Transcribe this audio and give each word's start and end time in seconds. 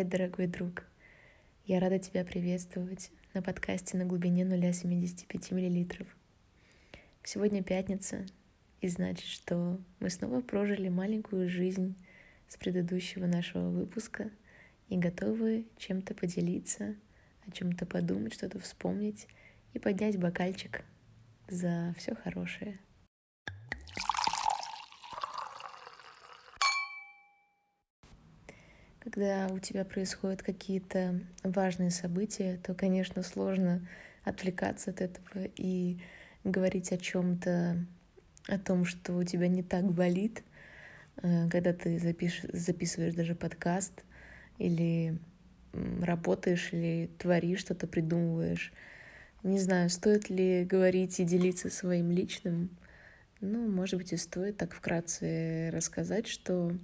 Привет, 0.00 0.12
дорогой 0.12 0.46
друг! 0.46 0.86
Я 1.66 1.78
рада 1.78 1.98
тебя 1.98 2.24
приветствовать 2.24 3.10
на 3.34 3.42
подкасте 3.42 3.98
на 3.98 4.06
глубине 4.06 4.44
0,75 4.44 5.52
мл. 5.52 6.06
Сегодня 7.22 7.62
пятница, 7.62 8.24
и 8.80 8.88
значит, 8.88 9.26
что 9.26 9.78
мы 9.98 10.08
снова 10.08 10.40
прожили 10.40 10.88
маленькую 10.88 11.50
жизнь 11.50 11.96
с 12.48 12.56
предыдущего 12.56 13.26
нашего 13.26 13.68
выпуска 13.68 14.30
и 14.88 14.96
готовы 14.96 15.66
чем-то 15.76 16.14
поделиться, 16.14 16.96
о 17.46 17.50
чем-то 17.50 17.84
подумать, 17.84 18.32
что-то 18.32 18.58
вспомнить 18.58 19.28
и 19.74 19.78
поднять 19.78 20.18
бокальчик 20.18 20.82
за 21.46 21.94
все 21.98 22.14
хорошее. 22.14 22.78
Когда 29.10 29.48
у 29.50 29.58
тебя 29.58 29.84
происходят 29.84 30.42
какие-то 30.42 31.20
важные 31.42 31.90
события, 31.90 32.60
то, 32.62 32.74
конечно, 32.74 33.24
сложно 33.24 33.88
отвлекаться 34.22 34.90
от 34.90 35.00
этого 35.00 35.46
и 35.56 35.98
говорить 36.44 36.92
о 36.92 36.96
чем-то, 36.96 37.84
о 38.46 38.58
том, 38.58 38.84
что 38.84 39.14
у 39.16 39.24
тебя 39.24 39.48
не 39.48 39.64
так 39.64 39.84
болит, 39.90 40.44
э, 41.22 41.48
когда 41.48 41.72
ты 41.72 41.98
запиш... 41.98 42.42
записываешь 42.52 43.14
даже 43.14 43.34
подкаст 43.34 44.04
или 44.58 45.18
работаешь, 45.72 46.72
или 46.72 47.10
творишь 47.18 47.60
что-то, 47.60 47.88
придумываешь. 47.88 48.72
Не 49.42 49.58
знаю, 49.58 49.90
стоит 49.90 50.30
ли 50.30 50.64
говорить 50.64 51.18
и 51.18 51.24
делиться 51.24 51.68
своим 51.68 52.12
личным. 52.12 52.78
Ну, 53.40 53.68
может 53.68 53.98
быть, 53.98 54.12
и 54.12 54.16
стоит 54.16 54.56
так 54.56 54.72
вкратце 54.72 55.70
рассказать, 55.72 56.28
что 56.28 56.76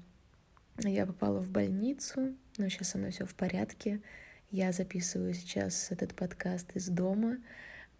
я 0.84 1.06
попала 1.06 1.40
в 1.40 1.50
больницу, 1.50 2.34
но 2.58 2.68
сейчас 2.68 2.90
со 2.90 2.98
мной 2.98 3.10
все 3.10 3.24
в 3.24 3.34
порядке. 3.34 4.00
Я 4.50 4.72
записываю 4.72 5.34
сейчас 5.34 5.90
этот 5.90 6.14
подкаст 6.14 6.76
из 6.76 6.88
дома, 6.88 7.38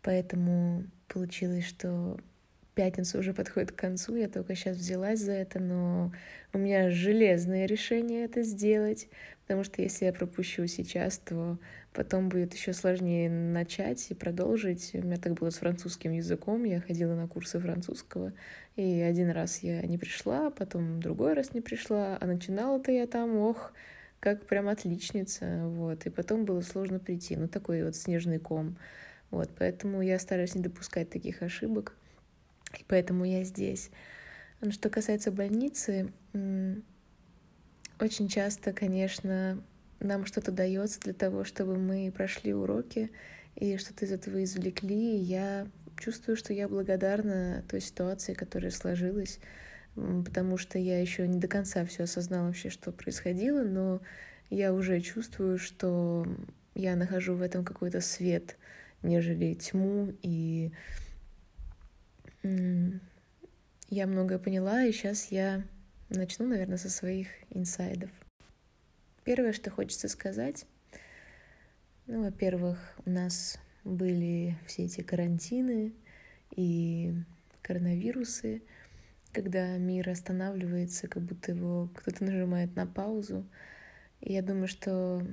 поэтому 0.03 0.85
получилось, 1.09 1.65
что 1.65 2.19
пятница 2.77 3.19
уже 3.19 3.33
подходит 3.33 3.73
к 3.73 3.77
концу, 3.77 4.15
я 4.17 4.29
только 4.29 4.55
сейчас 4.55 4.77
взялась 4.77 5.19
за 5.19 5.33
это, 5.33 5.59
но 5.59 6.13
у 6.53 6.59
меня 6.59 6.91
железное 6.91 7.65
решение 7.65 8.27
это 8.27 8.43
сделать, 8.43 9.09
потому 9.43 9.65
что 9.65 9.81
если 9.81 10.05
я 10.05 10.13
пропущу 10.13 10.67
сейчас, 10.67 11.17
то 11.19 11.59
потом 11.95 12.29
будет 12.29 12.53
еще 12.53 12.75
сложнее 12.75 13.31
начать 13.31 14.11
и 14.11 14.15
продолжить. 14.15 14.91
У 14.93 14.99
меня 14.99 15.17
так 15.17 15.33
было 15.33 15.49
с 15.49 15.57
французским 15.57 16.13
языком, 16.13 16.65
я 16.65 16.83
ходила 16.83 17.15
на 17.15 17.27
курсы 17.27 17.59
французского, 17.59 18.35
и 18.77 19.01
один 19.01 19.31
раз 19.31 19.63
я 19.63 19.81
не 19.81 19.97
пришла, 19.97 20.51
потом 20.51 21.01
другой 21.01 21.33
раз 21.33 21.55
не 21.55 21.63
пришла, 21.63 22.19
а 22.21 22.27
начинала-то 22.27 22.93
я 22.93 23.07
там, 23.07 23.39
ох, 23.39 23.73
как 24.21 24.45
прям 24.45 24.69
отличница, 24.69 25.63
вот, 25.65 26.05
и 26.05 26.11
потом 26.11 26.45
было 26.45 26.61
сложно 26.61 26.99
прийти, 26.99 27.37
ну, 27.37 27.49
такой 27.49 27.83
вот 27.85 27.97
снежный 27.97 28.39
ком, 28.39 28.77
вот, 29.31 29.49
поэтому 29.59 30.03
я 30.03 30.19
стараюсь 30.19 30.55
не 30.55 30.61
допускать 30.61 31.09
таких 31.09 31.41
ошибок, 31.41 31.95
и 32.81 32.85
поэтому 32.87 33.25
я 33.25 33.45
здесь. 33.45 33.91
Ну, 34.61 34.73
что 34.73 34.89
касается 34.89 35.31
больницы, 35.31 36.13
очень 38.01 38.29
часто, 38.29 38.73
конечно, 38.73 39.63
нам 40.01 40.27
что-то 40.27 40.53
дается 40.53 41.01
для 41.01 41.15
того, 41.15 41.45
чтобы 41.45 41.77
мы 41.77 42.13
прошли 42.15 42.53
уроки 42.55 43.11
и 43.55 43.77
что-то 43.77 44.05
из 44.05 44.13
этого 44.13 44.43
извлекли. 44.45 45.17
И 45.17 45.23
я 45.23 45.67
чувствую, 45.99 46.37
что 46.37 46.53
я 46.53 46.69
благодарна 46.69 47.65
той 47.69 47.81
ситуации, 47.81 48.35
которая 48.35 48.71
сложилась, 48.71 49.41
потому 49.95 50.59
что 50.59 50.79
я 50.79 51.01
еще 51.01 51.27
не 51.27 51.39
до 51.39 51.49
конца 51.49 51.85
все 51.87 52.05
осознала 52.05 52.49
вообще, 52.49 52.69
что 52.71 52.93
происходило, 52.93 53.63
но 53.63 54.01
я 54.51 54.73
уже 54.73 55.01
чувствую, 55.01 55.59
что 55.59 56.27
я 56.75 56.97
нахожу 56.97 57.35
в 57.35 57.43
этом 57.43 57.65
какой-то 57.65 58.01
свет, 58.01 58.57
нежели 59.03 59.55
тьму, 59.55 60.13
и 60.23 60.73
я 63.89 64.07
многое 64.07 64.39
поняла, 64.39 64.85
и 64.85 64.93
сейчас 64.93 65.31
я 65.31 65.65
начну, 66.09 66.47
наверное, 66.47 66.79
со 66.79 66.91
своих 66.91 67.29
инсайдов. 67.51 68.11
Первое, 69.25 69.53
что 69.53 69.71
хочется 69.71 70.09
сказать, 70.09 70.67
ну, 72.07 72.23
во-первых, 72.25 72.79
у 73.05 73.11
нас 73.11 73.59
были 73.85 74.57
все 74.67 74.85
эти 74.85 75.01
карантины 75.01 75.93
и 76.55 77.15
коронавирусы, 77.63 78.63
когда 79.33 79.77
мир 79.77 80.09
останавливается, 80.09 81.09
как 81.09 81.23
будто 81.23 81.53
его 81.53 81.91
кто-то 81.95 82.25
нажимает 82.25 82.77
на 82.77 82.87
паузу. 82.87 83.45
И 84.21 84.33
я 84.33 84.43
думаю, 84.43 84.69
что, 84.69 85.27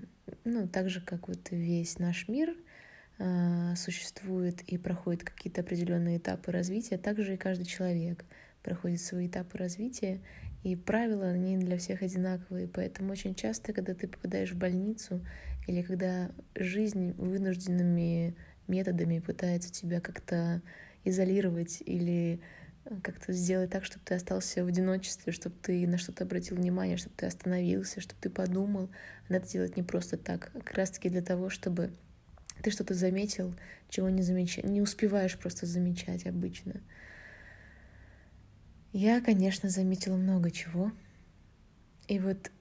ну, 0.44 0.68
так 0.68 0.90
же, 0.90 1.00
как 1.02 1.28
вот 1.28 1.52
весь 1.52 2.00
наш 2.00 2.28
мир 2.28 2.56
существует 3.76 4.62
и 4.64 4.78
проходит 4.78 5.24
какие-то 5.24 5.62
определенные 5.62 6.18
этапы 6.18 6.52
развития, 6.52 6.98
так 6.98 7.22
же 7.22 7.36
и 7.36 7.38
каждый 7.38 7.66
человек 7.66 8.26
проходит 8.64 9.02
свои 9.02 9.28
этапы 9.28 9.58
развития, 9.58 10.22
и 10.64 10.78
правила, 10.78 11.28
они 11.28 11.58
для 11.58 11.78
всех 11.78 12.02
одинаковые. 12.02 12.68
Поэтому 12.68 13.12
очень 13.12 13.36
часто, 13.36 13.74
когда 13.74 13.94
ты 13.94 14.08
попадаешь 14.08 14.54
в 14.54 14.58
больницу 14.58 15.26
или 15.68 15.82
когда 15.82 16.32
жизнь 16.56 17.12
вынужденными 17.18 18.36
методами 18.68 19.20
пытается 19.20 19.72
тебя 19.72 20.00
как-то 20.00 20.62
изолировать 21.04 21.84
или 21.86 22.40
э, 22.86 22.96
как-то 23.04 23.34
сделать 23.34 23.72
так, 23.72 23.84
чтобы 23.84 24.06
ты 24.06 24.16
остался 24.16 24.64
в 24.64 24.68
одиночестве, 24.68 25.34
чтобы 25.34 25.56
ты 25.62 25.86
на 25.86 25.98
что-то 25.98 26.24
обратил 26.24 26.56
внимание, 26.56 26.96
чтобы 26.96 27.16
ты 27.18 27.26
остановился, 27.26 28.00
чтобы 28.00 28.22
ты 28.22 28.30
подумал. 28.30 28.90
Она 29.28 29.40
это 29.40 29.50
делает 29.50 29.76
не 29.76 29.84
просто 29.84 30.18
так, 30.18 30.52
а 30.54 30.60
как 30.60 30.76
раз-таки 30.76 31.10
для 31.10 31.22
того, 31.22 31.50
чтобы 31.50 31.92
ты 32.64 32.72
что-то 32.72 32.94
заметил, 32.94 33.54
чего 33.90 34.10
не, 34.10 34.24
замеча... 34.24 34.66
не 34.66 34.82
успеваешь 34.82 35.38
просто 35.38 35.66
замечать 35.66 36.26
обычно. 36.26 36.82
Я, 38.94 39.22
конечно, 39.22 39.70
заметила 39.70 40.16
много 40.16 40.50
чего. 40.50 40.92
И 42.08 42.20
вот 42.20 42.52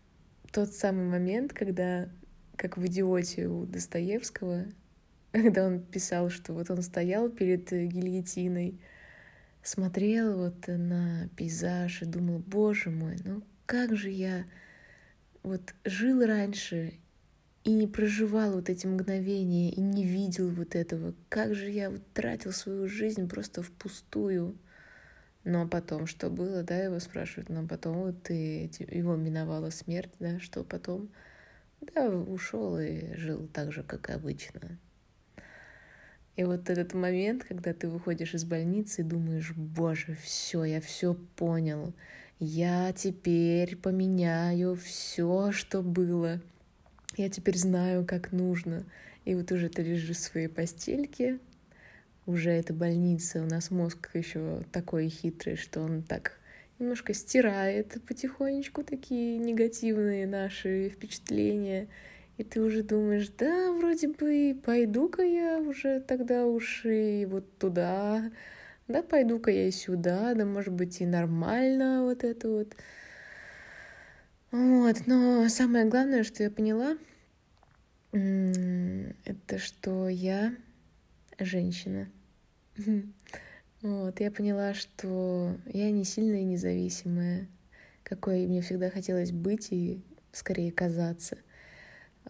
тот 0.50 0.72
самый 0.72 1.06
момент, 1.06 1.52
когда 1.52 2.08
как 2.56 2.76
в 2.76 2.86
«Идиоте» 2.86 3.46
у 3.46 3.64
Достоевского, 3.64 4.66
когда 5.32 5.66
он 5.66 5.80
писал, 5.80 6.30
что 6.30 6.52
вот 6.52 6.70
он 6.70 6.82
стоял 6.82 7.28
перед 7.28 7.70
гильотиной, 7.70 8.80
смотрел 9.62 10.36
вот 10.36 10.66
на 10.66 11.28
пейзаж 11.36 12.02
и 12.02 12.06
думал, 12.06 12.40
боже 12.40 12.90
мой, 12.90 13.16
ну 13.24 13.42
как 13.66 13.96
же 13.96 14.10
я 14.10 14.44
вот 15.44 15.74
жил 15.84 16.24
раньше 16.26 16.94
и 17.64 17.72
не 17.72 17.86
проживал 17.86 18.52
вот 18.52 18.68
эти 18.68 18.86
мгновения, 18.86 19.70
и 19.70 19.80
не 19.80 20.04
видел 20.04 20.50
вот 20.50 20.74
этого, 20.74 21.14
как 21.28 21.54
же 21.54 21.70
я 21.70 21.90
вот 21.90 22.02
тратил 22.12 22.52
свою 22.52 22.88
жизнь 22.88 23.28
просто 23.28 23.62
впустую. 23.62 24.56
Ну 25.44 25.62
а 25.62 25.68
потом 25.68 26.06
что 26.06 26.30
было, 26.30 26.62
да, 26.62 26.76
его 26.76 26.98
спрашивают, 26.98 27.48
но 27.48 27.66
потом 27.66 28.02
вот 28.02 28.22
ты, 28.24 28.70
его 28.90 29.16
миновала 29.16 29.70
смерть, 29.70 30.12
да, 30.18 30.38
что 30.40 30.64
потом? 30.64 31.08
Да, 31.94 32.08
ушел 32.08 32.78
и 32.78 33.14
жил 33.16 33.48
так 33.52 33.72
же, 33.72 33.82
как 33.82 34.10
обычно. 34.10 34.78
И 36.36 36.44
вот 36.44 36.70
этот 36.70 36.94
момент, 36.94 37.44
когда 37.44 37.74
ты 37.74 37.88
выходишь 37.88 38.34
из 38.34 38.44
больницы 38.44 39.02
и 39.02 39.04
думаешь, 39.04 39.52
боже, 39.54 40.16
все, 40.22 40.64
я 40.64 40.80
все 40.80 41.14
понял, 41.36 41.92
я 42.38 42.92
теперь 42.92 43.76
поменяю 43.76 44.76
все, 44.76 45.52
что 45.52 45.82
было, 45.82 46.40
я 47.16 47.28
теперь 47.28 47.56
знаю, 47.56 48.04
как 48.06 48.32
нужно. 48.32 48.84
И 49.24 49.34
вот 49.34 49.52
уже 49.52 49.68
ты 49.68 49.82
лежишь 49.82 50.16
в 50.16 50.20
своей 50.20 50.48
постельке, 50.48 51.38
уже 52.26 52.50
эта 52.50 52.72
больница, 52.72 53.42
у 53.42 53.46
нас 53.46 53.70
мозг 53.70 54.10
еще 54.14 54.62
такой 54.70 55.08
хитрый, 55.08 55.56
что 55.56 55.80
он 55.80 56.02
так 56.02 56.38
немножко 56.78 57.14
стирает 57.14 57.96
потихонечку 58.06 58.82
такие 58.82 59.38
негативные 59.38 60.26
наши 60.26 60.88
впечатления. 60.88 61.88
И 62.38 62.44
ты 62.44 62.60
уже 62.60 62.82
думаешь, 62.82 63.28
да, 63.38 63.72
вроде 63.72 64.08
бы 64.08 64.56
пойду-ка 64.64 65.22
я 65.22 65.58
уже 65.58 66.00
тогда 66.00 66.46
уж 66.46 66.84
и 66.84 67.26
вот 67.28 67.58
туда, 67.58 68.30
да, 68.88 69.02
пойду-ка 69.02 69.50
я 69.50 69.68
и 69.68 69.70
сюда, 69.70 70.34
да, 70.34 70.44
может 70.44 70.72
быть, 70.72 71.00
и 71.00 71.06
нормально 71.06 72.02
вот 72.04 72.24
это 72.24 72.48
вот. 72.48 72.74
Вот, 74.52 75.06
но 75.06 75.48
самое 75.48 75.86
главное, 75.86 76.24
что 76.24 76.42
я 76.42 76.50
поняла, 76.50 76.98
это 78.12 79.58
что 79.58 80.08
я 80.08 80.54
женщина. 81.38 82.08
Вот, 83.80 84.20
я 84.20 84.30
поняла, 84.30 84.74
что 84.74 85.56
я 85.66 85.90
не 85.90 86.04
сильная 86.04 86.42
и 86.42 86.44
независимая, 86.44 87.48
какой 88.04 88.46
мне 88.46 88.62
всегда 88.62 88.90
хотелось 88.90 89.32
быть 89.32 89.72
и 89.72 90.00
скорее 90.30 90.70
казаться. 90.70 91.36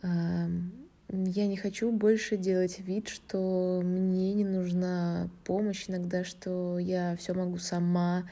Я 0.03 1.47
не 1.47 1.59
хочу 1.59 1.93
больше 1.93 2.39
делать 2.39 2.79
вид, 2.81 3.09
что 3.09 3.83
мне 3.85 4.33
не 4.33 4.45
нужна 4.45 5.29
помощь 5.45 5.91
иногда, 5.91 6.25
что 6.25 6.79
я 6.79 7.17
все 7.17 7.35
могу 7.35 7.59
сама. 7.59 8.25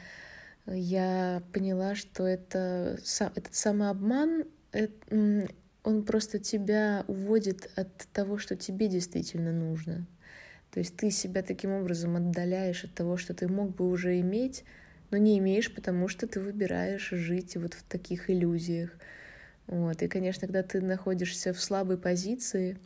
Я 0.67 1.43
поняла, 1.53 1.95
что 1.95 2.25
это, 2.27 2.99
этот 3.19 3.55
самообман, 3.55 4.45
он 5.83 6.05
просто 6.05 6.39
тебя 6.39 7.05
уводит 7.09 7.71
от 7.77 7.97
того, 8.13 8.39
что 8.39 8.57
тебе 8.57 8.89
действительно 8.89 9.53
нужно. 9.53 10.07
То 10.71 10.79
есть 10.79 10.97
ты 10.97 11.11
себя 11.11 11.43
таким 11.43 11.73
образом 11.73 12.17
отдаляешь 12.17 12.85
от 12.85 12.95
того, 12.95 13.17
что 13.17 13.35
ты 13.35 13.49
мог 13.49 13.75
бы 13.75 13.89
уже 13.89 14.21
иметь, 14.21 14.65
но 15.11 15.17
не 15.17 15.39
имеешь, 15.39 15.75
потому 15.75 16.07
что 16.07 16.29
ты 16.29 16.39
выбираешь 16.39 17.11
жить 17.11 17.57
вот 17.57 17.75
в 17.75 17.83
таких 17.83 18.31
иллюзиях. 18.31 18.91
Вот. 19.67 20.03
И, 20.03 20.09
конечно, 20.09 20.47
когда 20.47 20.63
ты 20.63 20.81
находишься 20.81 21.53
в 21.53 21.61
слабой 21.61 21.99
позиции, 21.99 22.79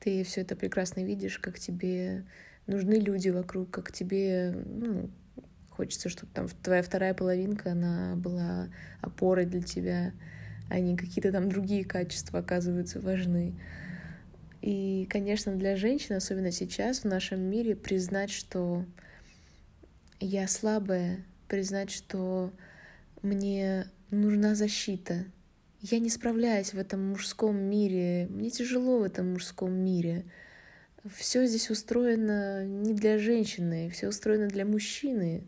ты 0.00 0.22
все 0.24 0.42
это 0.42 0.56
прекрасно 0.56 1.00
видишь, 1.00 1.38
как 1.38 1.58
тебе 1.58 2.24
нужны 2.66 2.94
люди 2.94 3.30
вокруг, 3.30 3.70
как 3.70 3.92
тебе 3.92 4.54
ну, 4.66 5.08
хочется, 5.76 6.08
чтобы 6.08 6.32
там 6.32 6.48
твоя 6.62 6.82
вторая 6.82 7.12
половинка, 7.14 7.72
она 7.72 8.16
была 8.16 8.68
опорой 9.02 9.44
для 9.44 9.62
тебя, 9.62 10.12
а 10.70 10.80
не 10.80 10.96
какие-то 10.96 11.32
там 11.32 11.48
другие 11.48 11.84
качества 11.84 12.40
оказываются 12.40 13.00
важны. 13.00 13.54
И, 14.62 15.06
конечно, 15.10 15.54
для 15.54 15.76
женщин, 15.76 16.16
особенно 16.16 16.50
сейчас 16.50 17.00
в 17.00 17.04
нашем 17.04 17.40
мире, 17.40 17.76
признать, 17.76 18.30
что 18.30 18.84
я 20.18 20.48
слабая, 20.48 21.24
признать, 21.46 21.90
что 21.90 22.52
мне 23.22 23.86
нужна 24.10 24.54
защита. 24.54 25.24
Я 25.80 25.98
не 25.98 26.10
справляюсь 26.10 26.72
в 26.72 26.78
этом 26.78 27.10
мужском 27.10 27.56
мире, 27.56 28.26
мне 28.30 28.50
тяжело 28.50 28.98
в 28.98 29.02
этом 29.02 29.34
мужском 29.34 29.72
мире. 29.72 30.24
Все 31.14 31.46
здесь 31.46 31.70
устроено 31.70 32.64
не 32.64 32.94
для 32.94 33.18
женщины, 33.18 33.90
все 33.90 34.08
устроено 34.08 34.48
для 34.48 34.64
мужчины. 34.64 35.44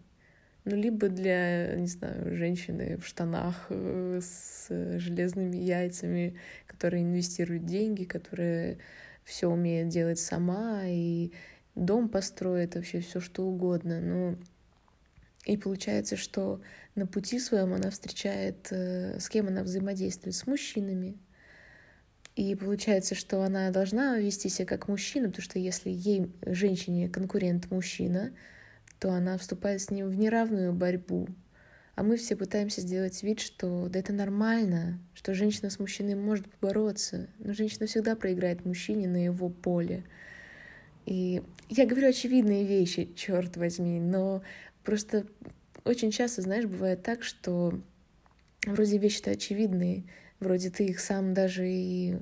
Ну, 0.70 0.76
либо 0.76 1.08
для, 1.08 1.74
не 1.76 1.86
знаю, 1.86 2.36
женщины 2.36 2.98
в 2.98 3.06
штанах 3.06 3.68
э, 3.70 4.20
с 4.22 4.66
железными 4.98 5.56
яйцами, 5.56 6.38
которая 6.66 7.00
инвестирует 7.00 7.64
деньги, 7.64 8.04
которая 8.04 8.76
все 9.24 9.48
умеет 9.48 9.88
делать 9.88 10.18
сама 10.18 10.82
и 10.84 11.32
дом 11.74 12.10
построит, 12.10 12.74
вообще 12.74 13.00
все 13.00 13.18
что 13.18 13.46
угодно. 13.46 13.98
Ну, 14.02 14.36
и 15.46 15.56
получается, 15.56 16.18
что 16.18 16.60
на 16.96 17.06
пути 17.06 17.38
своем 17.38 17.72
она 17.72 17.88
встречает, 17.88 18.68
э, 18.70 19.18
с 19.18 19.30
кем 19.30 19.48
она 19.48 19.62
взаимодействует, 19.62 20.36
с 20.36 20.46
мужчинами. 20.46 21.16
И 22.36 22.54
получается, 22.56 23.14
что 23.14 23.42
она 23.42 23.70
должна 23.70 24.18
вести 24.18 24.50
себя 24.50 24.66
как 24.66 24.86
мужчина, 24.86 25.28
потому 25.28 25.44
что 25.44 25.58
если 25.58 25.88
ей, 25.88 26.30
женщине, 26.44 27.08
конкурент 27.08 27.70
мужчина, 27.70 28.32
то 28.98 29.12
она 29.12 29.38
вступает 29.38 29.80
с 29.80 29.90
ним 29.90 30.08
в 30.08 30.16
неравную 30.16 30.72
борьбу. 30.72 31.28
А 31.94 32.04
мы 32.04 32.16
все 32.16 32.36
пытаемся 32.36 32.80
сделать 32.80 33.22
вид, 33.22 33.40
что 33.40 33.88
да 33.88 33.98
это 33.98 34.12
нормально, 34.12 35.00
что 35.14 35.34
женщина 35.34 35.68
с 35.68 35.80
мужчиной 35.80 36.14
может 36.14 36.48
побороться, 36.48 37.28
но 37.38 37.52
женщина 37.52 37.86
всегда 37.86 38.14
проиграет 38.14 38.64
мужчине 38.64 39.08
на 39.08 39.24
его 39.24 39.48
поле. 39.48 40.04
И 41.06 41.42
я 41.68 41.86
говорю 41.86 42.08
очевидные 42.08 42.64
вещи, 42.64 43.12
черт 43.16 43.56
возьми, 43.56 43.98
но 43.98 44.42
просто 44.84 45.26
очень 45.84 46.10
часто, 46.10 46.42
знаешь, 46.42 46.66
бывает 46.66 47.02
так, 47.02 47.24
что 47.24 47.80
вроде 48.64 48.98
вещи-то 48.98 49.32
очевидные, 49.32 50.04
вроде 50.38 50.70
ты 50.70 50.84
их 50.86 51.00
сам 51.00 51.34
даже 51.34 51.68
и 51.68 52.18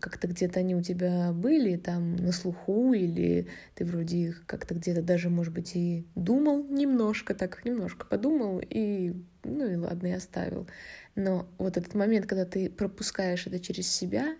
как-то 0.00 0.28
где-то 0.28 0.60
они 0.60 0.74
у 0.74 0.82
тебя 0.82 1.32
были 1.32 1.76
там 1.76 2.16
на 2.16 2.32
слуху, 2.32 2.92
или 2.92 3.48
ты 3.74 3.84
вроде 3.84 4.18
их 4.18 4.46
как-то 4.46 4.74
где-то 4.74 5.02
даже, 5.02 5.30
может 5.30 5.52
быть, 5.52 5.74
и 5.74 6.06
думал 6.14 6.64
немножко, 6.64 7.34
так 7.34 7.64
немножко 7.64 8.06
подумал, 8.06 8.60
и 8.62 9.14
ну 9.44 9.66
и 9.66 9.76
ладно, 9.76 10.08
и 10.08 10.12
оставил. 10.12 10.66
Но 11.14 11.48
вот 11.58 11.76
этот 11.76 11.94
момент, 11.94 12.26
когда 12.26 12.44
ты 12.44 12.70
пропускаешь 12.70 13.46
это 13.46 13.58
через 13.58 13.90
себя 13.90 14.36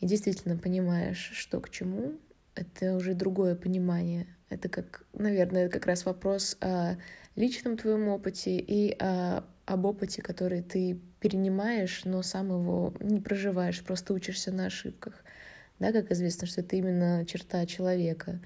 и 0.00 0.06
действительно 0.06 0.56
понимаешь, 0.56 1.30
что 1.34 1.60
к 1.60 1.70
чему, 1.70 2.18
это 2.54 2.96
уже 2.96 3.14
другое 3.14 3.54
понимание. 3.54 4.26
Это 4.48 4.68
как, 4.68 5.04
наверное, 5.12 5.68
как 5.68 5.86
раз 5.86 6.04
вопрос 6.04 6.56
о 6.60 6.96
личном 7.36 7.76
твоем 7.76 8.08
опыте 8.08 8.58
и 8.58 8.96
о 8.98 9.44
об 9.70 9.86
опыте, 9.86 10.20
который 10.20 10.62
ты 10.62 10.98
перенимаешь, 11.20 12.04
но 12.04 12.22
сам 12.22 12.48
его 12.48 12.92
не 12.98 13.20
проживаешь, 13.20 13.84
просто 13.84 14.14
учишься 14.14 14.50
на 14.50 14.66
ошибках. 14.66 15.24
Да, 15.78 15.92
как 15.92 16.10
известно, 16.10 16.48
что 16.48 16.60
это 16.60 16.74
именно 16.74 17.24
черта 17.24 17.64
человека 17.66 18.40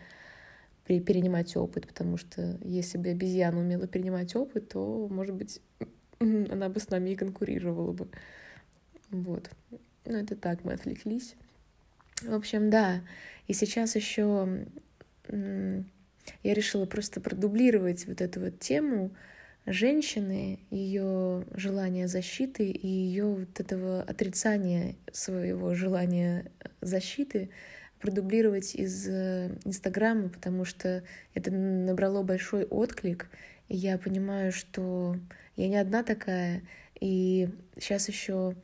при 0.85 1.01
перенимать 1.01 1.57
опыт, 1.57 1.87
потому 1.87 2.19
что 2.19 2.59
если 2.63 2.99
бы 2.99 3.09
обезьяна 3.09 3.59
умела 3.59 3.87
перенимать 3.87 4.37
опыт, 4.37 4.69
то, 4.69 5.09
может 5.11 5.35
быть, 5.35 5.63
она 6.21 6.69
бы 6.69 6.79
с 6.79 6.91
нами 6.91 7.11
и 7.11 7.17
конкурировала 7.17 7.93
бы. 7.93 8.09
Вот. 9.11 9.51
Ну, 10.05 10.19
это 10.19 10.37
так, 10.37 10.63
мы 10.63 10.75
отвлеклись. 10.75 11.37
В 12.21 12.35
общем, 12.35 12.69
да. 12.69 13.01
И 13.47 13.55
сейчас 13.55 13.97
еще 13.97 14.67
я 15.31 16.55
решила 16.55 16.85
просто 16.85 17.23
продублировать 17.23 18.07
вот 18.07 18.21
эту 18.21 18.41
вот 18.41 18.59
тему, 18.61 19.11
женщины, 19.67 20.61
ее 20.71 21.45
желание 21.55 22.09
защиты 22.09 22.69
и 22.69 22.87
ее 22.87 23.27
вот 23.27 23.61
этого 23.61 24.03
отрицания 24.03 24.97
своего 25.13 25.75
желания 25.75 26.51
защиты 26.81 27.51
продублировать 28.01 28.75
из 28.75 29.09
э, 29.09 29.57
Инстаграма, 29.65 30.29
потому 30.29 30.67
что 30.67 31.03
это 31.33 31.51
набрало 31.51 32.23
большой 32.23 32.65
отклик, 32.65 33.31
и 33.69 33.77
я 33.77 33.97
понимаю, 33.97 34.53
что 34.53 35.17
я 35.57 35.69
не 35.69 35.77
одна 35.77 36.03
такая, 36.03 36.63
и 37.01 37.49
сейчас 37.79 38.09
еще 38.09 38.55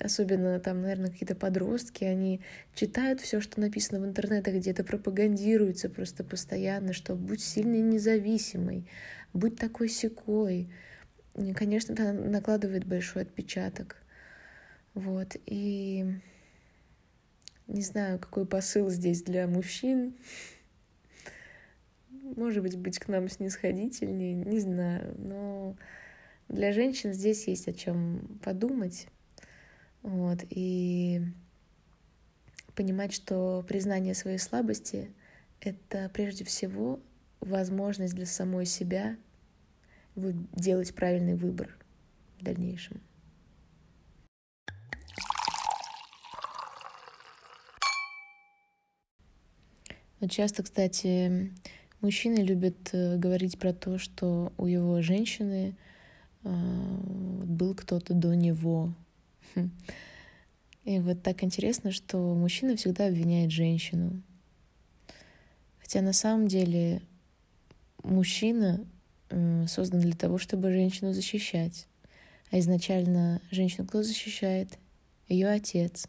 особенно 0.00 0.58
там, 0.58 0.80
наверное, 0.80 1.10
какие-то 1.10 1.36
подростки, 1.36 2.04
они 2.04 2.40
читают 2.74 3.20
все, 3.20 3.40
что 3.40 3.60
написано 3.60 4.00
в 4.00 4.04
интернете, 4.04 4.50
где-то 4.50 4.84
пропагандируется 4.84 5.88
просто 5.88 6.24
постоянно, 6.24 6.92
что 6.92 7.14
будь 7.14 7.42
сильной 7.42 7.82
независимой, 7.82 8.88
будь 9.32 9.56
такой 9.56 9.88
секой. 9.88 10.68
И, 11.36 11.52
конечно, 11.52 11.92
это 11.92 12.12
накладывает 12.12 12.84
большой 12.84 13.22
отпечаток. 13.22 13.96
Вот. 14.94 15.36
И 15.46 16.04
не 17.66 17.82
знаю, 17.82 18.18
какой 18.18 18.46
посыл 18.46 18.90
здесь 18.90 19.22
для 19.22 19.46
мужчин. 19.46 20.14
Может 22.10 22.62
быть, 22.62 22.76
быть 22.76 22.98
к 22.98 23.06
нам 23.08 23.28
снисходительнее, 23.28 24.34
не 24.34 24.58
знаю. 24.58 25.14
Но 25.18 25.76
для 26.48 26.72
женщин 26.72 27.12
здесь 27.12 27.46
есть 27.48 27.68
о 27.68 27.72
чем 27.72 28.38
подумать. 28.42 29.08
Вот, 30.02 30.38
и 30.50 31.20
понимать, 32.74 33.12
что 33.12 33.64
признание 33.66 34.14
своей 34.14 34.38
слабости— 34.38 35.10
это 35.60 36.10
прежде 36.12 36.44
всего 36.44 37.00
возможность 37.40 38.14
для 38.14 38.26
самой 38.26 38.66
себя 38.66 39.16
делать 40.14 40.94
правильный 40.94 41.34
выбор 41.34 41.76
в 42.38 42.44
дальнейшем. 42.44 43.00
Часто, 50.28 50.62
кстати, 50.62 51.52
мужчины 52.00 52.38
любят 52.40 52.76
э, 52.92 53.16
говорить 53.16 53.58
про 53.58 53.72
то, 53.72 53.98
что 53.98 54.52
у 54.56 54.66
его 54.66 55.00
женщины 55.02 55.76
был 56.46 57.74
кто-то 57.74 58.14
до 58.14 58.34
него. 58.34 58.92
Хм. 59.54 59.70
И 60.84 61.00
вот 61.00 61.22
так 61.22 61.42
интересно, 61.42 61.90
что 61.90 62.18
мужчина 62.34 62.76
всегда 62.76 63.06
обвиняет 63.06 63.50
женщину. 63.50 64.22
Хотя 65.80 66.00
на 66.00 66.12
самом 66.12 66.48
деле 66.48 67.02
мужчина 68.02 68.84
создан 69.66 70.00
для 70.00 70.14
того, 70.14 70.38
чтобы 70.38 70.72
женщину 70.72 71.12
защищать. 71.12 71.86
А 72.50 72.58
изначально 72.60 73.40
женщину 73.50 73.86
кто 73.86 74.02
защищает? 74.02 74.78
Ее 75.28 75.48
отец. 75.48 76.06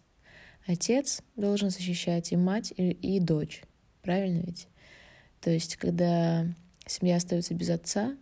Отец 0.67 1.21
должен 1.35 1.69
защищать 1.69 2.31
и 2.31 2.35
мать, 2.37 2.73
и, 2.75 2.91
и 2.91 3.19
дочь. 3.19 3.63
Правильно 4.03 4.43
ведь? 4.45 4.67
То 5.41 5.49
есть, 5.49 5.77
когда 5.77 6.45
семья 6.85 7.15
остается 7.15 7.53
без 7.53 7.69
отца, 7.69 8.15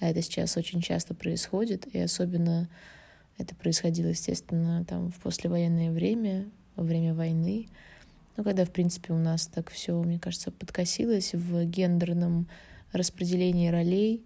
а 0.00 0.08
это 0.08 0.22
сейчас 0.22 0.56
очень 0.56 0.80
часто 0.80 1.14
происходит, 1.14 1.86
и 1.94 1.98
особенно 1.98 2.68
это 3.38 3.54
происходило, 3.54 4.08
естественно, 4.08 4.84
там 4.84 5.10
в 5.10 5.16
послевоенное 5.20 5.90
время, 5.90 6.46
во 6.76 6.84
время 6.84 7.14
войны, 7.14 7.68
ну, 8.36 8.44
когда, 8.44 8.64
в 8.64 8.70
принципе, 8.70 9.12
у 9.12 9.18
нас 9.18 9.46
так 9.46 9.70
все, 9.70 10.00
мне 10.02 10.18
кажется, 10.18 10.50
подкосилось 10.50 11.34
в 11.34 11.64
гендерном 11.64 12.48
распределении 12.92 13.68
ролей, 13.68 14.24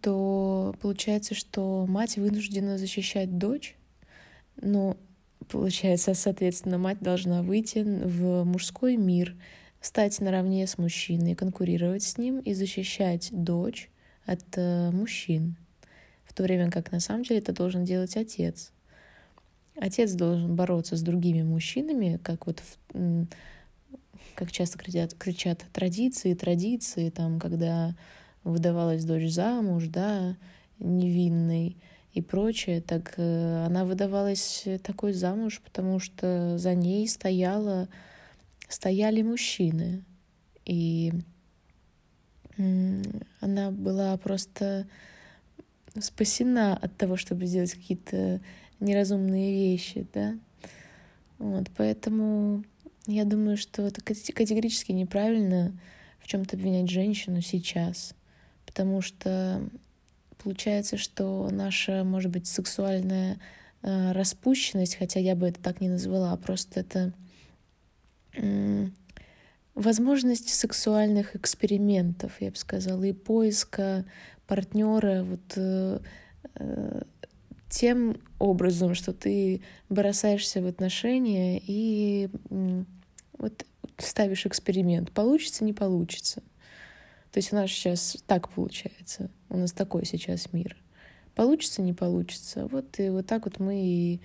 то 0.00 0.74
получается, 0.80 1.34
что 1.34 1.86
мать 1.86 2.16
вынуждена 2.16 2.78
защищать 2.78 3.36
дочь, 3.36 3.76
но 4.60 4.96
получается, 5.48 6.14
соответственно, 6.14 6.78
мать 6.78 7.00
должна 7.00 7.42
выйти 7.42 7.78
в 7.78 8.44
мужской 8.44 8.96
мир, 8.96 9.36
стать 9.80 10.20
наравне 10.20 10.66
с 10.66 10.78
мужчиной, 10.78 11.34
конкурировать 11.34 12.04
с 12.04 12.16
ним 12.16 12.38
и 12.38 12.54
защищать 12.54 13.28
дочь 13.32 13.90
от 14.26 14.44
э, 14.56 14.90
мужчин, 14.90 15.56
в 16.24 16.34
то 16.34 16.42
время 16.42 16.70
как 16.70 16.92
на 16.92 17.00
самом 17.00 17.24
деле 17.24 17.40
это 17.40 17.52
должен 17.52 17.84
делать 17.84 18.16
отец. 18.16 18.72
отец 19.76 20.12
должен 20.12 20.54
бороться 20.54 20.96
с 20.96 21.02
другими 21.02 21.42
мужчинами, 21.42 22.18
как 22.22 22.46
вот 22.46 22.60
в, 22.60 23.26
как 24.34 24.52
часто 24.52 24.78
кричат, 24.78 25.14
кричат 25.14 25.64
традиции, 25.72 26.34
традиции, 26.34 27.10
там, 27.10 27.38
когда 27.38 27.94
выдавалась 28.44 29.04
дочь 29.04 29.30
замуж, 29.30 29.84
да, 29.88 30.36
невинной 30.78 31.76
и 32.12 32.20
прочее, 32.20 32.80
так 32.80 33.14
э, 33.16 33.64
она 33.66 33.84
выдавалась 33.84 34.66
такой 34.82 35.12
замуж, 35.12 35.60
потому 35.64 35.98
что 35.98 36.58
за 36.58 36.74
ней 36.74 37.08
стояла, 37.08 37.88
стояли 38.68 39.22
мужчины. 39.22 40.04
И 40.64 41.12
она 42.56 43.70
была 43.70 44.16
просто 44.18 44.86
спасена 46.00 46.76
от 46.76 46.96
того, 46.96 47.16
чтобы 47.16 47.46
сделать 47.46 47.72
какие-то 47.72 48.40
неразумные 48.80 49.52
вещи, 49.52 50.06
да. 50.12 50.38
Вот, 51.38 51.70
поэтому 51.76 52.64
я 53.06 53.24
думаю, 53.24 53.56
что 53.56 53.82
это 53.82 54.00
категорически 54.00 54.92
неправильно 54.92 55.72
в 56.20 56.28
чем-то 56.28 56.56
обвинять 56.56 56.88
женщину 56.88 57.40
сейчас, 57.40 58.14
потому 58.64 59.00
что 59.00 59.68
получается, 60.42 60.96
что 60.96 61.48
наша, 61.50 62.04
может 62.04 62.30
быть, 62.30 62.46
сексуальная 62.46 63.38
э, 63.82 64.12
распущенность, 64.12 64.96
хотя 64.96 65.18
я 65.20 65.34
бы 65.34 65.48
это 65.48 65.60
так 65.60 65.80
не 65.80 65.88
назвала, 65.88 66.32
а 66.32 66.36
просто 66.36 66.80
это 66.80 67.12
возможность 69.74 70.48
сексуальных 70.48 71.36
экспериментов, 71.36 72.32
я 72.40 72.50
бы 72.50 72.56
сказала, 72.56 73.02
и 73.04 73.12
поиска 73.12 74.04
партнера 74.46 75.24
вот 75.24 75.52
э, 75.56 76.00
э, 76.56 77.02
тем 77.68 78.20
образом, 78.38 78.94
что 78.94 79.12
ты 79.12 79.62
бросаешься 79.88 80.60
в 80.60 80.66
отношения 80.66 81.60
и 81.64 82.28
э, 82.50 82.84
вот 83.38 83.64
ставишь 83.98 84.46
эксперимент. 84.46 85.10
Получится, 85.12 85.64
не 85.64 85.72
получится. 85.72 86.42
То 87.32 87.38
есть 87.38 87.52
у 87.52 87.56
нас 87.56 87.70
сейчас 87.70 88.18
так 88.26 88.50
получается. 88.50 89.30
У 89.48 89.56
нас 89.56 89.72
такой 89.72 90.04
сейчас 90.04 90.52
мир. 90.52 90.76
Получится, 91.34 91.80
не 91.80 91.94
получится. 91.94 92.66
Вот 92.66 92.98
и 92.98 93.08
вот 93.08 93.26
так 93.26 93.46
вот 93.46 93.58
мы 93.58 93.80
и 93.80 94.20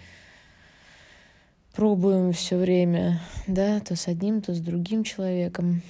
пробуем 1.78 2.34
все 2.34 2.58
время, 2.58 3.22
да, 3.46 3.80
то 3.80 3.96
с 3.96 4.08
одним, 4.08 4.42
то 4.42 4.52
с 4.52 4.60
другим 4.60 5.04
человеком. 5.04 5.84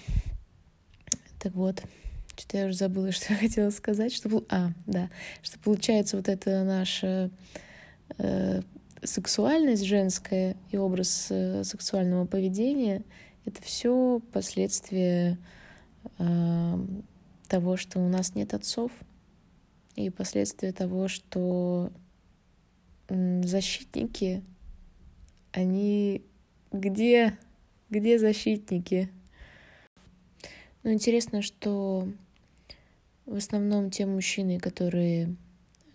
Так 1.39 1.53
вот, 1.53 1.81
что-то 2.35 2.57
я 2.57 2.65
уже 2.65 2.75
забыла, 2.75 3.11
что 3.13 3.31
я 3.31 3.39
хотела 3.39 3.69
сказать, 3.69 4.13
что 4.13 4.43
а, 4.49 4.71
да, 4.85 5.09
что 5.41 5.57
получается 5.59 6.17
вот 6.17 6.27
это 6.27 6.65
наша 6.65 7.31
э, 8.17 8.63
сексуальность 9.01 9.85
женская 9.85 10.57
и 10.71 10.77
образ 10.77 11.27
э, 11.29 11.63
сексуального 11.63 12.25
поведения, 12.25 13.03
это 13.45 13.61
все 13.61 14.21
последствия 14.33 15.37
э, 16.19 16.79
того, 17.47 17.77
что 17.77 17.99
у 18.01 18.09
нас 18.09 18.35
нет 18.35 18.53
отцов, 18.53 18.91
и 19.95 20.09
последствия 20.09 20.73
того, 20.73 21.07
что 21.07 21.93
защитники 23.07 24.43
они 25.57 26.21
где? 26.71 27.35
Где 27.89 28.19
защитники? 28.19 29.09
Ну, 30.83 30.93
интересно, 30.93 31.41
что 31.41 32.07
в 33.25 33.35
основном 33.35 33.89
те 33.89 34.05
мужчины, 34.05 34.59
которые 34.59 35.35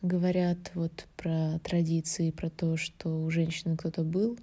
говорят 0.03 0.73
вот 0.75 1.07
про 1.17 1.61
традиции, 1.61 2.33
про 2.33 2.51
то, 2.51 2.77
что 2.77 3.23
у 3.23 3.31
женщины 3.31 3.77
кто-то 3.77 4.03
был, 4.03 4.37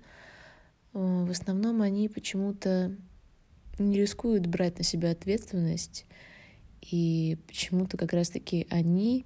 э, 0.94 1.26
в 1.26 1.30
основном 1.30 1.82
они 1.82 2.08
почему-то 2.08 2.96
не 3.78 3.98
рискуют 3.98 4.48
брать 4.48 4.78
на 4.78 4.86
себя 4.86 5.12
ответственность, 5.12 6.06
и 6.80 7.38
почему-то 7.46 7.98
как 7.98 8.14
раз-таки 8.14 8.68
они 8.70 9.26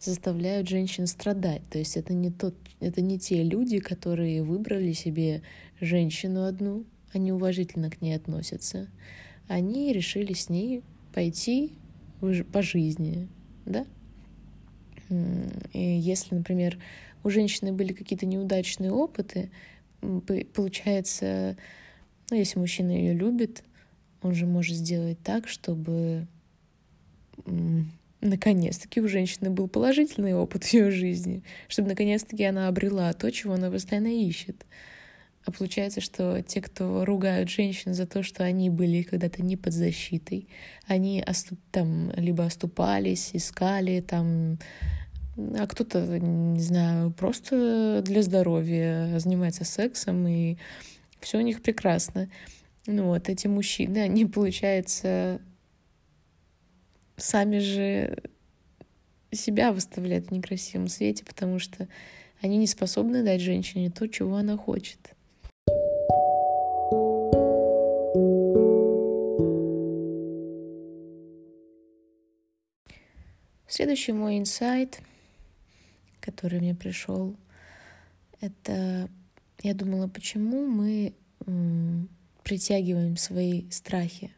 заставляют 0.00 0.68
женщин 0.68 1.06
страдать. 1.06 1.62
То 1.70 1.78
есть 1.78 1.96
это 1.96 2.14
не, 2.14 2.30
тот, 2.30 2.54
это 2.80 3.00
не 3.02 3.18
те 3.18 3.42
люди, 3.42 3.78
которые 3.78 4.42
выбрали 4.42 4.92
себе 4.92 5.42
женщину 5.80 6.44
одну, 6.44 6.84
они 7.12 7.32
уважительно 7.32 7.90
к 7.90 8.00
ней 8.00 8.14
относятся. 8.14 8.88
Они 9.46 9.92
решили 9.92 10.32
с 10.32 10.48
ней 10.48 10.82
пойти 11.12 11.72
по 12.52 12.62
жизни, 12.62 13.28
да? 13.66 13.84
И 15.72 15.78
если, 15.78 16.36
например, 16.36 16.78
у 17.24 17.30
женщины 17.30 17.72
были 17.72 17.92
какие-то 17.92 18.26
неудачные 18.26 18.92
опыты, 18.92 19.50
получается, 20.54 21.56
ну, 22.30 22.36
если 22.36 22.58
мужчина 22.58 22.90
ее 22.90 23.12
любит, 23.12 23.64
он 24.22 24.34
же 24.34 24.46
может 24.46 24.76
сделать 24.76 25.18
так, 25.22 25.48
чтобы 25.48 26.26
наконец-таки 28.20 29.00
у 29.00 29.08
женщины 29.08 29.50
был 29.50 29.68
положительный 29.68 30.34
опыт 30.34 30.64
в 30.64 30.72
ее 30.72 30.90
жизни, 30.90 31.42
чтобы 31.68 31.88
наконец-таки 31.88 32.44
она 32.44 32.68
обрела 32.68 33.12
то, 33.12 33.30
чего 33.30 33.54
она 33.54 33.70
постоянно 33.70 34.08
ищет. 34.08 34.66
А 35.46 35.52
получается, 35.52 36.00
что 36.02 36.42
те, 36.42 36.60
кто 36.60 37.04
ругают 37.04 37.48
женщин 37.48 37.94
за 37.94 38.06
то, 38.06 38.22
что 38.22 38.44
они 38.44 38.68
были 38.68 39.02
когда-то 39.02 39.42
не 39.42 39.56
под 39.56 39.72
защитой, 39.72 40.48
они 40.86 41.22
оступ, 41.22 41.58
там 41.70 42.12
либо 42.14 42.44
оступались, 42.44 43.30
искали 43.32 44.00
там, 44.00 44.58
а 45.36 45.66
кто-то, 45.66 46.18
не 46.18 46.60
знаю, 46.60 47.10
просто 47.12 48.02
для 48.04 48.22
здоровья 48.22 49.18
занимается 49.18 49.64
сексом, 49.64 50.26
и 50.28 50.58
все 51.20 51.38
у 51.38 51.42
них 51.42 51.62
прекрасно. 51.62 52.28
Ну 52.86 53.06
вот, 53.06 53.30
эти 53.30 53.46
мужчины, 53.46 53.98
они, 53.98 54.26
получается, 54.26 55.40
сами 57.20 57.58
же 57.58 58.22
себя 59.30 59.72
выставляют 59.72 60.26
в 60.26 60.30
некрасивом 60.32 60.88
свете, 60.88 61.24
потому 61.24 61.58
что 61.58 61.88
они 62.40 62.56
не 62.56 62.66
способны 62.66 63.22
дать 63.22 63.40
женщине 63.40 63.90
то, 63.90 64.08
чего 64.08 64.36
она 64.36 64.56
хочет. 64.56 64.98
Следующий 73.68 74.12
мой 74.12 74.38
инсайт, 74.38 75.00
который 76.20 76.58
мне 76.58 76.74
пришел, 76.74 77.36
это 78.40 79.08
я 79.62 79.74
думала, 79.74 80.08
почему 80.08 80.66
мы 80.66 81.14
притягиваем 82.42 83.16
свои 83.16 83.70
страхи. 83.70 84.32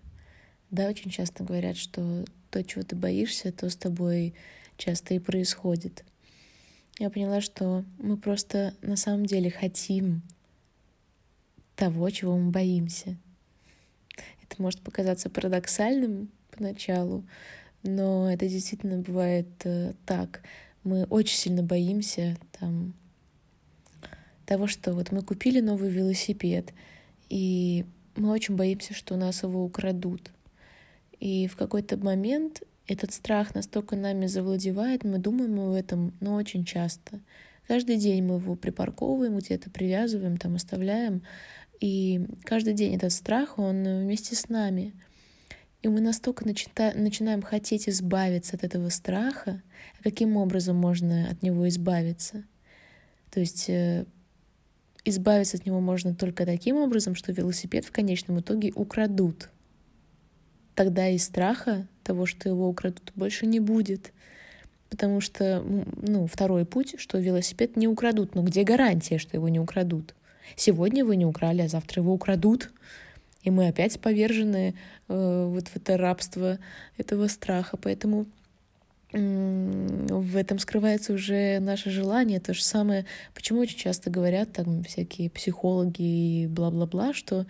Да, 0.70 0.88
очень 0.88 1.10
часто 1.10 1.44
говорят, 1.44 1.76
что 1.76 2.24
то, 2.52 2.62
чего 2.62 2.84
ты 2.84 2.94
боишься, 2.94 3.50
то 3.50 3.68
с 3.68 3.76
тобой 3.76 4.34
часто 4.76 5.14
и 5.14 5.18
происходит. 5.18 6.04
Я 6.98 7.08
поняла, 7.08 7.40
что 7.40 7.84
мы 7.98 8.18
просто 8.18 8.74
на 8.82 8.96
самом 8.96 9.24
деле 9.24 9.50
хотим 9.50 10.22
того, 11.74 12.10
чего 12.10 12.36
мы 12.36 12.50
боимся. 12.50 13.16
Это 14.42 14.60
может 14.60 14.82
показаться 14.82 15.30
парадоксальным 15.30 16.30
поначалу, 16.50 17.24
но 17.82 18.30
это 18.30 18.46
действительно 18.46 18.98
бывает 18.98 19.48
э, 19.64 19.94
так. 20.04 20.42
Мы 20.84 21.04
очень 21.04 21.38
сильно 21.38 21.62
боимся 21.62 22.36
там, 22.60 22.92
того, 24.44 24.66
что 24.66 24.92
вот 24.92 25.10
мы 25.10 25.22
купили 25.22 25.60
новый 25.60 25.88
велосипед, 25.88 26.74
и 27.30 27.86
мы 28.14 28.30
очень 28.30 28.56
боимся, 28.56 28.92
что 28.92 29.14
у 29.14 29.16
нас 29.16 29.42
его 29.42 29.64
украдут. 29.64 30.30
И 31.22 31.46
в 31.46 31.54
какой-то 31.54 31.96
момент 31.98 32.64
этот 32.88 33.12
страх 33.12 33.54
настолько 33.54 33.94
нами 33.94 34.26
завладевает, 34.26 35.04
мы 35.04 35.18
думаем 35.18 35.60
об 35.60 35.72
этом, 35.72 36.12
но 36.18 36.34
очень 36.34 36.64
часто. 36.64 37.20
Каждый 37.68 37.96
день 37.96 38.24
мы 38.24 38.40
его 38.40 38.56
припарковываем, 38.56 39.38
где-то 39.38 39.70
привязываем, 39.70 40.36
там 40.36 40.56
оставляем. 40.56 41.22
И 41.78 42.26
каждый 42.42 42.74
день 42.74 42.96
этот 42.96 43.12
страх, 43.12 43.56
он 43.60 43.84
вместе 43.84 44.34
с 44.34 44.48
нами. 44.48 44.94
И 45.82 45.86
мы 45.86 46.00
настолько 46.00 46.44
начита- 46.44 46.98
начинаем 46.98 47.40
хотеть 47.40 47.88
избавиться 47.88 48.56
от 48.56 48.64
этого 48.64 48.88
страха. 48.88 49.62
Каким 50.02 50.36
образом 50.36 50.74
можно 50.74 51.30
от 51.30 51.40
него 51.40 51.68
избавиться? 51.68 52.42
То 53.30 53.38
есть 53.38 53.70
э, 53.70 54.06
избавиться 55.04 55.56
от 55.56 55.66
него 55.66 55.78
можно 55.78 56.16
только 56.16 56.44
таким 56.46 56.78
образом, 56.78 57.14
что 57.14 57.30
велосипед 57.30 57.84
в 57.84 57.92
конечном 57.92 58.40
итоге 58.40 58.72
украдут 58.74 59.50
тогда 60.74 61.08
и 61.08 61.18
страха 61.18 61.86
того, 62.02 62.26
что 62.26 62.48
его 62.48 62.68
украдут, 62.68 63.12
больше 63.14 63.46
не 63.46 63.60
будет. 63.60 64.12
Потому 64.90 65.20
что, 65.20 65.62
ну, 66.02 66.26
второй 66.26 66.66
путь, 66.66 66.96
что 66.98 67.18
велосипед 67.18 67.76
не 67.76 67.88
украдут. 67.88 68.34
Но 68.34 68.42
где 68.42 68.62
гарантия, 68.62 69.18
что 69.18 69.36
его 69.36 69.48
не 69.48 69.58
украдут? 69.58 70.14
Сегодня 70.54 71.00
его 71.00 71.14
не 71.14 71.24
украли, 71.24 71.62
а 71.62 71.68
завтра 71.68 72.02
его 72.02 72.12
украдут. 72.12 72.70
И 73.42 73.50
мы 73.50 73.68
опять 73.68 73.98
повержены 74.00 74.74
э, 75.08 75.46
вот 75.48 75.68
в 75.68 75.76
это 75.76 75.96
рабство 75.96 76.58
этого 76.98 77.28
страха. 77.28 77.76
Поэтому 77.76 78.26
в 79.12 80.36
этом 80.36 80.58
скрывается 80.58 81.12
уже 81.12 81.58
наше 81.60 81.90
желание. 81.90 82.40
То 82.40 82.54
же 82.54 82.62
самое, 82.64 83.04
почему 83.34 83.60
очень 83.60 83.78
часто 83.78 84.10
говорят 84.10 84.52
там 84.52 84.84
всякие 84.84 85.28
психологи 85.28 86.02
и 86.02 86.46
бла-бла-бла, 86.46 87.12
что 87.12 87.46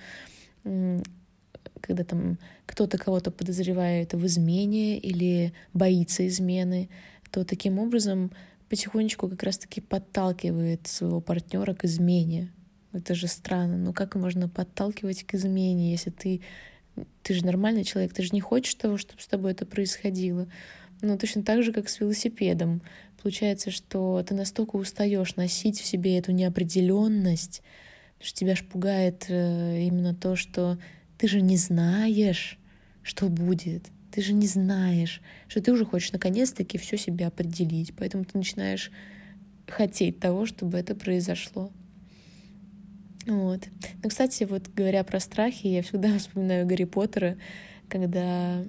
когда 1.83 2.05
там 2.05 2.39
кто-то 2.65 2.97
кого-то 2.97 3.31
подозревает 3.31 4.15
в 4.15 4.25
измене 4.27 4.99
или 4.99 5.53
боится 5.75 6.27
измены, 6.27 6.89
то 7.31 7.45
таким 7.45 7.79
образом 7.79 8.31
потихонечку 8.69 9.29
как 9.29 9.43
раз-таки 9.43 9.83
подталкивает 9.83 10.87
своего 10.87 11.21
партнера 11.21 11.75
к 11.75 11.85
измене. 11.85 12.51
Это 12.93 13.15
же 13.15 13.27
странно. 13.27 13.77
Но 13.77 13.93
как 13.93 14.15
можно 14.15 14.49
подталкивать 14.49 15.25
к 15.25 15.35
измене, 15.35 15.91
если 15.91 16.11
ты, 16.11 16.41
ты 17.23 17.35
же 17.35 17.45
нормальный 17.45 17.85
человек, 17.85 18.15
ты 18.15 18.23
же 18.23 18.31
не 18.33 18.41
хочешь 18.41 18.75
того, 18.75 18.97
чтобы 18.97 19.21
с 19.21 19.27
тобой 19.27 19.53
это 19.53 19.67
происходило. 19.67 20.47
Ну, 21.01 21.19
точно 21.19 21.43
так 21.43 21.63
же, 21.63 21.73
как 21.73 21.89
с 21.89 22.01
велосипедом. 22.01 22.81
Получается, 23.23 23.71
что 23.71 24.23
ты 24.27 24.35
настолько 24.35 24.77
устаешь 24.77 25.37
носить 25.37 25.81
в 25.81 25.85
себе 25.85 26.19
эту 26.19 26.33
неопределенность, 26.33 27.63
что 28.21 28.39
тебя 28.39 28.55
ж 28.55 28.65
пугает 28.65 29.27
э, 29.29 29.83
именно 29.83 30.15
то, 30.15 30.37
что 30.37 30.79
ты 31.23 31.29
же 31.29 31.41
не 31.41 31.57
знаешь, 31.57 32.59
что 33.05 33.29
будет. 33.29 33.93
Ты 34.11 34.23
же 34.23 34.33
не 34.33 34.49
знаешь, 34.49 35.21
что 35.47 35.63
ты 35.63 35.71
уже 35.71 35.85
хочешь 35.85 36.11
наконец-таки 36.11 36.79
все 36.79 36.99
себе 36.99 37.29
определить. 37.29 37.95
Поэтому 37.97 38.25
ты 38.25 38.37
начинаешь 38.37 38.91
хотеть 39.69 40.19
того, 40.19 40.47
чтобы 40.47 40.79
это 40.79 40.97
произошло. 40.97 41.71
Вот. 43.25 43.61
Ну, 44.03 44.09
кстати, 44.09 44.43
вот 44.43 44.69
говоря 44.75 45.05
про 45.05 45.21
страхи, 45.21 45.69
я 45.69 45.83
всегда 45.83 46.19
вспоминаю 46.19 46.67
Гарри 46.67 46.87
Поттера, 46.87 47.37
когда 47.89 48.65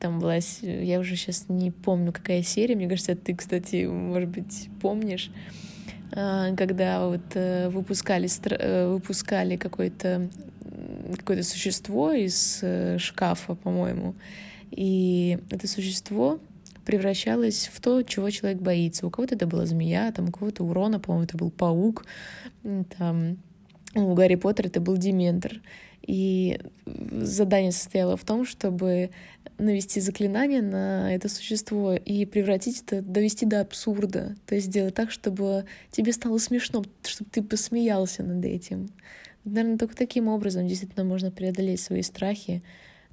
там 0.00 0.20
была, 0.20 0.36
я 0.60 1.00
уже 1.00 1.16
сейчас 1.16 1.46
не 1.48 1.72
помню, 1.72 2.12
какая 2.12 2.44
серия, 2.44 2.76
мне 2.76 2.88
кажется, 2.88 3.16
ты, 3.16 3.34
кстати, 3.34 3.86
может 3.86 4.28
быть, 4.28 4.68
помнишь, 4.80 5.32
а, 6.12 6.54
когда 6.54 7.08
вот 7.08 7.34
э, 7.34 7.70
выпускали, 7.70 8.28
э, 8.50 8.88
выпускали 8.88 9.56
какое-то 9.56 10.30
какое-то 11.16 11.42
существо 11.42 12.12
из 12.12 12.60
э, 12.62 12.98
шкафа, 12.98 13.54
по-моему, 13.54 14.14
и 14.70 15.38
это 15.50 15.68
существо 15.68 16.40
превращалось 16.84 17.70
в 17.72 17.80
то, 17.80 18.02
чего 18.02 18.30
человек 18.30 18.60
боится. 18.60 19.06
У 19.06 19.10
кого-то 19.10 19.34
это 19.34 19.46
была 19.46 19.66
змея, 19.66 20.10
там 20.12 20.28
у 20.28 20.32
кого-то 20.32 20.64
урона, 20.64 20.98
по-моему, 20.98 21.24
это 21.24 21.36
был 21.36 21.50
паук, 21.50 22.04
там 22.98 23.38
у 23.94 24.14
Гарри 24.14 24.36
Поттера 24.36 24.68
это 24.68 24.80
был 24.80 24.96
дементор. 24.96 25.60
И 26.04 26.58
задание 26.84 27.70
состояло 27.70 28.16
в 28.16 28.24
том, 28.24 28.44
чтобы 28.44 29.10
навести 29.58 30.00
заклинание 30.00 30.60
на 30.60 31.14
это 31.14 31.28
существо 31.28 31.94
и 31.94 32.24
превратить 32.26 32.82
это, 32.82 33.02
довести 33.02 33.46
до 33.46 33.60
абсурда. 33.60 34.34
То 34.46 34.56
есть 34.56 34.66
сделать 34.68 34.94
так, 34.94 35.10
чтобы 35.12 35.64
тебе 35.90 36.12
стало 36.12 36.38
смешно, 36.38 36.84
чтобы 37.04 37.30
ты 37.30 37.42
посмеялся 37.42 38.24
над 38.24 38.44
этим. 38.44 38.90
Наверное, 39.44 39.78
только 39.78 39.96
таким 39.96 40.28
образом 40.28 40.68
действительно 40.68 41.04
можно 41.04 41.30
преодолеть 41.30 41.80
свои 41.80 42.02
страхи, 42.02 42.62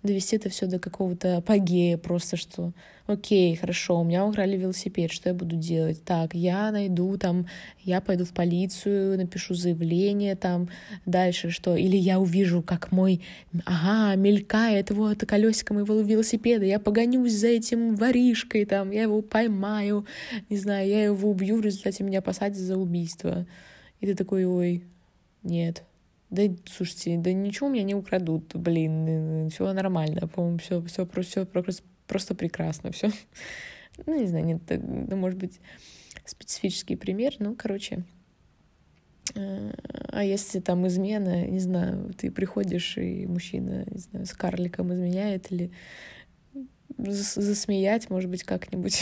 довести 0.03 0.37
это 0.37 0.49
все 0.49 0.65
до 0.65 0.79
какого-то 0.79 1.37
апогея, 1.37 1.97
просто 1.97 2.37
что, 2.37 2.71
окей, 3.07 3.55
хорошо, 3.55 3.99
у 3.99 4.03
меня 4.03 4.25
украли 4.25 4.55
велосипед, 4.55 5.11
что 5.11 5.29
я 5.29 5.35
буду 5.35 5.55
делать? 5.55 6.03
Так, 6.03 6.33
я 6.33 6.71
найду 6.71 7.17
там, 7.17 7.47
я 7.83 7.99
пойду 7.99 8.25
в 8.25 8.33
полицию, 8.33 9.17
напишу 9.17 9.55
заявление 9.55 10.35
там, 10.35 10.69
дальше 11.05 11.49
что? 11.49 11.75
Или 11.75 11.97
я 11.97 12.19
увижу, 12.19 12.61
как 12.61 12.91
мой, 12.91 13.21
ага, 13.65 14.15
мелькает 14.15 14.91
вот 14.91 15.19
колесико 15.19 15.73
моего 15.73 15.99
велосипеда, 15.99 16.65
я 16.65 16.79
погонюсь 16.79 17.33
за 17.33 17.47
этим 17.47 17.95
воришкой 17.95 18.65
там, 18.65 18.91
я 18.91 19.03
его 19.03 19.21
поймаю, 19.21 20.05
не 20.49 20.57
знаю, 20.57 20.87
я 20.87 21.05
его 21.05 21.29
убью, 21.29 21.57
в 21.57 21.61
результате 21.61 22.03
меня 22.03 22.21
посадят 22.21 22.57
за 22.57 22.77
убийство. 22.77 23.45
И 23.99 24.05
ты 24.05 24.15
такой, 24.15 24.45
ой, 24.45 24.83
нет, 25.43 25.83
да, 26.29 26.43
слушайте, 26.65 27.17
да 27.17 27.33
ничего 27.33 27.67
у 27.67 27.71
меня 27.71 27.83
не 27.83 27.95
украдут, 27.95 28.55
блин, 28.55 29.49
все 29.49 29.71
нормально, 29.73 30.27
по-моему, 30.27 30.59
все, 30.59 30.81
все, 30.83 31.07
все 31.21 31.45
просто, 31.45 31.83
просто 32.07 32.35
прекрасно, 32.35 32.91
все. 32.91 33.11
Ну, 34.05 34.17
не 34.17 34.27
знаю, 34.27 34.45
нет, 34.45 34.61
ну, 34.69 35.17
может 35.17 35.37
быть, 35.37 35.59
специфический 36.23 36.95
пример, 36.95 37.33
ну, 37.39 37.53
короче. 37.53 38.05
Э, 39.35 39.73
а 40.07 40.23
если 40.23 40.61
там 40.61 40.87
измена, 40.87 41.45
не 41.45 41.59
знаю, 41.59 42.13
ты 42.17 42.31
приходишь, 42.31 42.97
и 42.97 43.25
мужчина, 43.27 43.85
не 43.91 43.97
знаю, 43.97 44.25
с 44.25 44.31
карликом 44.31 44.93
изменяет, 44.93 45.51
или 45.51 45.71
засмеять, 46.97 48.09
может 48.09 48.29
быть, 48.29 48.43
как-нибудь. 48.43 49.01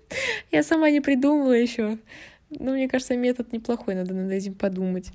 Я 0.52 0.62
сама 0.62 0.90
не 0.90 1.00
придумала 1.00 1.52
еще. 1.52 1.98
Но 2.50 2.72
мне 2.72 2.88
кажется, 2.88 3.16
метод 3.16 3.52
неплохой, 3.52 3.94
надо 3.94 4.14
над 4.14 4.30
этим 4.32 4.54
подумать. 4.54 5.12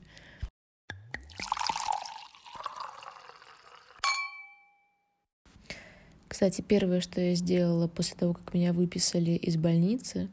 Кстати, 6.36 6.62
первое, 6.62 7.00
что 7.00 7.22
я 7.22 7.34
сделала 7.34 7.88
после 7.88 8.18
того, 8.18 8.34
как 8.34 8.54
меня 8.54 8.74
выписали 8.74 9.32
из 9.32 9.56
больницы, 9.56 10.28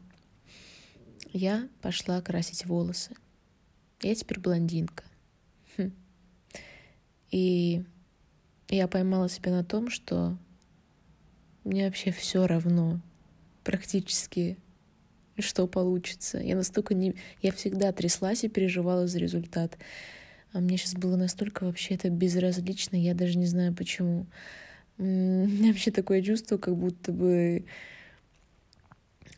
я 1.33 1.69
пошла 1.81 2.21
красить 2.21 2.67
волосы. 2.67 3.15
Я 4.01 4.17
теперь 4.17 4.41
блондинка. 4.41 5.05
Хм. 5.77 5.93
И 7.31 7.85
я 8.69 8.89
поймала 8.89 9.29
себя 9.29 9.53
на 9.53 9.63
том, 9.63 9.91
что 9.91 10.37
мне 11.63 11.87
вообще 11.87 12.11
все 12.11 12.49
равно 12.49 13.01
практически, 13.63 14.59
что 15.39 15.69
получится. 15.69 16.39
Я 16.39 16.57
настолько 16.57 16.95
не... 16.95 17.15
Я 17.43 17.53
всегда 17.53 17.93
тряслась 17.93 18.43
и 18.43 18.49
переживала 18.49 19.07
за 19.07 19.21
результат. 19.21 19.79
А 20.53 20.59
мне 20.59 20.79
сейчас 20.79 20.95
было 20.95 21.15
настолько 21.15 21.63
вообще 21.63 21.95
это 21.95 22.11
безразлично, 22.11 22.97
я 22.97 23.15
даже 23.15 23.39
не 23.39 23.47
знаю 23.47 23.73
почему. 23.73 24.27
У 24.99 25.03
меня 25.03 25.73
вообще 25.73 25.91
такое 25.91 26.23
чувство, 26.23 26.59
как 26.59 26.77
будто 26.77 27.13
бы 27.13 27.65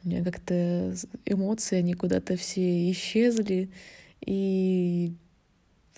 у 0.04 0.08
меня 0.08 0.22
как-то 0.22 0.94
эмоции, 1.24 1.78
они 1.78 1.94
куда-то 1.94 2.36
все 2.36 2.90
исчезли, 2.90 3.70
и 4.20 5.14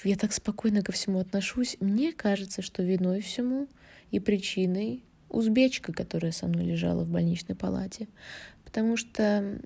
я 0.04 0.16
так 0.16 0.32
спокойно 0.32 0.82
ко 0.82 0.92
всему 0.92 1.18
отношусь. 1.18 1.76
Мне 1.80 2.12
кажется, 2.12 2.62
что 2.62 2.84
виной 2.84 3.20
всему 3.20 3.66
и 4.12 4.20
причиной 4.20 5.02
узбечка, 5.28 5.92
которая 5.92 6.30
со 6.30 6.46
мной 6.46 6.64
лежала 6.64 7.02
в 7.02 7.08
больничной 7.08 7.56
палате. 7.56 8.06
Потому 8.64 8.96
что 8.96 9.58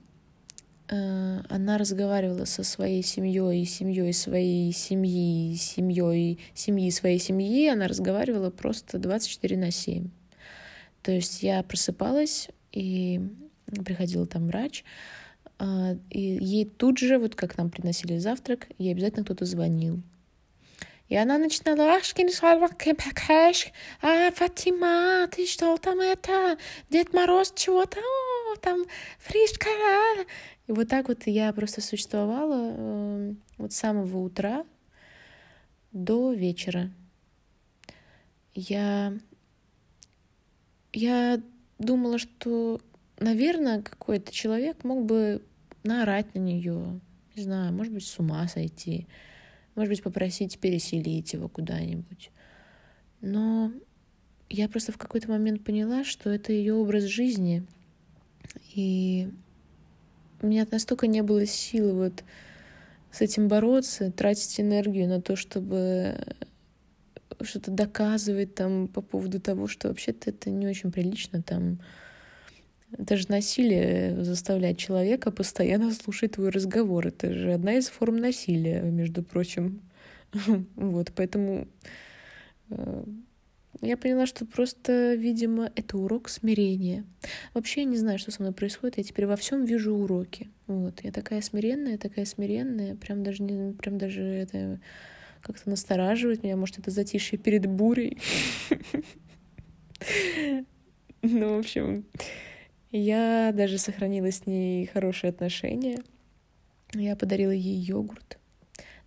она 0.92 1.79
разговаривала 1.79 2.44
со 2.44 2.64
своей 2.64 3.03
семьей 3.03 3.62
и 3.62 3.64
семьей 3.64 4.12
своей 4.12 4.72
семьи, 4.72 5.55
семьей 5.55 6.40
семьи 6.55 6.90
своей 6.90 7.18
семьи, 7.18 7.68
она 7.68 7.87
разговаривала 7.87 8.50
просто 8.50 8.98
24 8.98 9.57
на 9.57 9.70
7. 9.70 10.11
То 11.03 11.12
есть 11.12 11.42
я 11.42 11.62
просыпалась, 11.62 12.48
и 12.72 13.20
приходил 13.85 14.26
там 14.26 14.48
врач, 14.48 14.85
а, 15.59 15.96
и 16.11 16.20
ей 16.20 16.64
тут 16.64 16.98
же, 16.98 17.18
вот 17.18 17.35
как 17.35 17.57
нам 17.57 17.70
приносили 17.70 18.18
завтрак, 18.18 18.68
ей 18.79 18.92
обязательно 18.92 19.24
кто-то 19.24 19.44
звонил. 19.44 20.00
И 21.09 21.16
она 21.16 21.38
начинала, 21.38 21.96
а, 24.00 24.31
Фатима, 24.31 25.26
ты 25.31 25.44
что 25.46 25.76
там 25.76 26.00
это, 26.00 26.57
Дед 26.88 27.12
Мороз 27.12 27.53
чего-то, 27.57 28.00
там, 28.61 28.85
фришка, 29.18 29.68
и 30.70 30.72
вот 30.72 30.87
так 30.87 31.09
вот 31.09 31.26
я 31.26 31.52
просто 31.52 31.80
существовала 31.80 32.72
э, 32.76 33.35
вот 33.59 33.72
с 33.72 33.76
самого 33.76 34.18
утра 34.18 34.64
до 35.90 36.33
вечера. 36.33 36.92
Я, 38.54 39.18
я 40.92 41.42
думала, 41.80 42.18
что, 42.18 42.80
наверное, 43.18 43.83
какой-то 43.83 44.30
человек 44.33 44.85
мог 44.85 45.06
бы 45.06 45.44
наорать 45.83 46.37
на 46.37 46.38
нее, 46.38 47.00
не 47.35 47.42
знаю, 47.42 47.72
может 47.72 47.92
быть, 47.92 48.06
с 48.06 48.16
ума 48.20 48.46
сойти, 48.46 49.09
может 49.74 49.90
быть, 49.90 50.04
попросить 50.04 50.61
переселить 50.61 51.33
его 51.33 51.48
куда-нибудь. 51.48 52.30
Но 53.20 53.72
я 54.48 54.68
просто 54.68 54.92
в 54.92 54.98
какой-то 54.98 55.28
момент 55.30 55.64
поняла, 55.64 56.04
что 56.04 56.30
это 56.30 56.52
ее 56.52 56.74
образ 56.74 57.02
жизни, 57.06 57.66
и 58.72 59.30
у 60.40 60.46
меня 60.46 60.66
настолько 60.70 61.07
не 61.07 61.22
было 61.22 61.46
силы 61.46 61.92
вот 61.92 62.24
с 63.11 63.20
этим 63.20 63.48
бороться, 63.48 64.11
тратить 64.12 64.61
энергию 64.61 65.09
на 65.09 65.20
то, 65.20 65.37
чтобы 65.37 66.16
что-то 67.42 67.70
доказывать 67.70 68.55
там 68.55 68.88
по 68.88 69.00
поводу 69.00 69.40
того, 69.40 69.66
что 69.66 69.88
вообще-то 69.88 70.31
это 70.31 70.50
не 70.50 70.66
очень 70.66 70.92
прилично 70.92 71.42
там. 71.42 71.81
Это 72.92 73.16
же 73.16 73.26
насилие 73.29 74.24
заставлять 74.24 74.79
человека 74.79 75.31
постоянно 75.31 75.92
слушать 75.92 76.33
твой 76.33 76.50
разговор. 76.50 77.07
Это 77.07 77.33
же 77.33 77.53
одна 77.53 77.74
из 77.74 77.88
форм 77.88 78.16
насилия, 78.16 78.83
между 78.83 79.22
прочим. 79.22 79.83
Вот, 80.76 81.12
поэтому 81.14 81.66
э, 82.70 83.05
я 83.80 83.96
поняла, 83.96 84.26
что 84.26 84.44
просто, 84.44 85.14
видимо, 85.14 85.70
это 85.74 85.96
урок 85.96 86.28
смирения. 86.28 87.04
Вообще 87.54 87.83
я 87.83 87.87
не 87.87 87.96
знаю, 87.96 88.18
что 88.18 88.30
со 88.30 88.42
мной 88.42 88.52
происходит. 88.52 88.98
Я 88.98 89.04
теперь 89.04 89.26
во 89.26 89.37
всем 89.37 89.64
вижу 89.64 89.94
уроки. 89.94 90.50
Вот. 90.66 91.00
Я 91.02 91.12
такая 91.12 91.40
смиренная, 91.40 91.96
такая 91.96 92.24
смиренная. 92.24 92.96
Прям 92.96 93.22
даже 93.22 93.42
не, 93.42 93.72
прям 93.72 93.96
даже 93.96 94.22
это 94.22 94.80
как-то 95.40 95.70
настораживает 95.70 96.42
меня. 96.42 96.56
Может, 96.56 96.78
это 96.78 96.90
затишье 96.90 97.38
перед 97.38 97.66
бурей. 97.66 98.18
Ну, 101.22 101.56
в 101.56 101.59
общем, 101.59 102.06
я 102.90 103.52
даже 103.54 103.76
сохранила 103.76 104.33
с 104.33 104.46
ней 104.46 104.87
хорошие 104.87 105.28
отношения. 105.28 105.98
Я 106.94 107.14
подарила 107.14 107.50
ей 107.50 107.76
йогурт. 107.76 108.38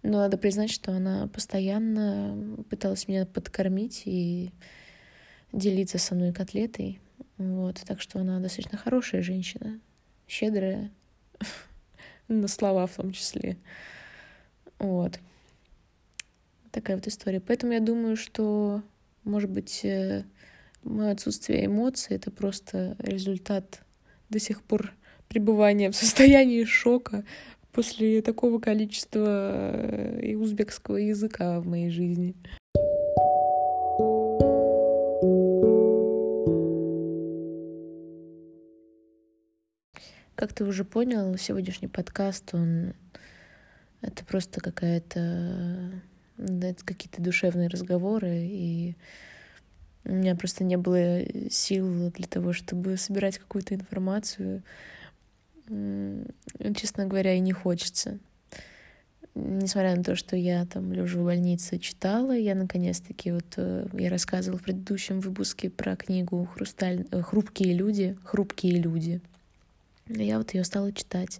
Но 0.04 0.18
надо 0.20 0.38
признать, 0.38 0.70
что 0.70 0.92
она 0.92 1.28
постоянно 1.28 2.58
пыталась 2.70 3.08
меня 3.08 3.26
подкормить 3.26 4.04
и 4.06 4.52
делиться 5.54 5.98
со 5.98 6.14
мной 6.14 6.34
котлетой. 6.34 7.00
Вот, 7.38 7.82
так 7.88 8.02
что 8.02 8.20
она 8.20 8.40
достаточно 8.40 8.78
хорошая 8.78 9.22
женщина, 9.22 9.80
щедрая, 10.28 10.92
на 12.28 12.48
слова 12.50 12.86
в 12.86 12.96
том 12.96 13.14
числе. 13.14 13.58
Вот. 14.78 15.20
Такая 16.72 16.98
вот 16.98 17.08
история. 17.08 17.40
Поэтому 17.40 17.72
я 17.72 17.80
думаю, 17.80 18.18
что, 18.18 18.82
может 19.24 19.50
быть, 19.50 19.86
э, 19.86 20.26
мое 20.84 21.12
отсутствие 21.12 21.66
эмоций— 21.66 22.16
это 22.18 22.30
просто 22.30 22.98
результат 23.00 23.82
до 24.30 24.40
сих 24.40 24.62
пор 24.62 24.94
пребывания 25.30 25.90
в 25.92 25.96
состоянии 25.96 26.64
шока 26.66 27.24
после 27.74 28.22
такого 28.22 28.60
количества 28.60 29.72
э, 29.74 30.20
и 30.22 30.36
узбекского 30.36 30.98
языка 30.98 31.60
в 31.60 31.68
моей 31.68 31.90
жизни. 31.90 32.36
Как 40.36 40.54
ты 40.54 40.66
уже 40.66 40.84
понял, 40.84 41.36
сегодняшний 41.38 41.88
подкаст, 41.88 42.54
он 42.54 42.94
это 44.02 44.26
просто 44.26 44.62
какая-то 44.62 45.92
это 46.38 46.84
какие-то 46.84 47.22
душевные 47.22 47.70
разговоры, 47.70 48.40
и 48.40 48.96
у 50.06 50.12
меня 50.12 50.36
просто 50.36 50.64
не 50.64 50.76
было 50.76 51.22
сил 51.50 52.12
для 52.12 52.28
того, 52.28 52.52
чтобы 52.52 52.98
собирать 52.98 53.38
какую-то 53.38 53.76
информацию 53.76 54.64
честно 55.68 57.06
говоря, 57.06 57.34
и 57.34 57.40
не 57.40 57.54
хочется. 57.54 58.20
Несмотря 59.36 59.96
на 59.96 60.04
то, 60.04 60.16
что 60.16 60.36
я 60.36 60.66
там 60.66 60.94
лежу 60.94 61.22
в 61.22 61.26
больнице 61.26 61.80
читала, 61.80 62.34
я 62.38 62.54
наконец-таки 62.54 63.32
вот 63.32 63.46
э, 63.58 63.88
я 63.94 64.12
рассказывала 64.12 64.60
в 64.60 64.64
предыдущем 64.64 65.22
выпуске 65.22 65.72
про 65.72 65.96
книгу 65.96 66.48
«Хрусталь... 66.54 67.08
Э, 67.10 67.22
«Хрупкие 67.24 67.74
люди», 67.74 68.16
«Хрупкие 68.24 68.80
люди». 68.80 69.22
Я 70.08 70.38
вот 70.38 70.54
ее 70.54 70.64
стала 70.64 70.92
читать. 70.92 71.40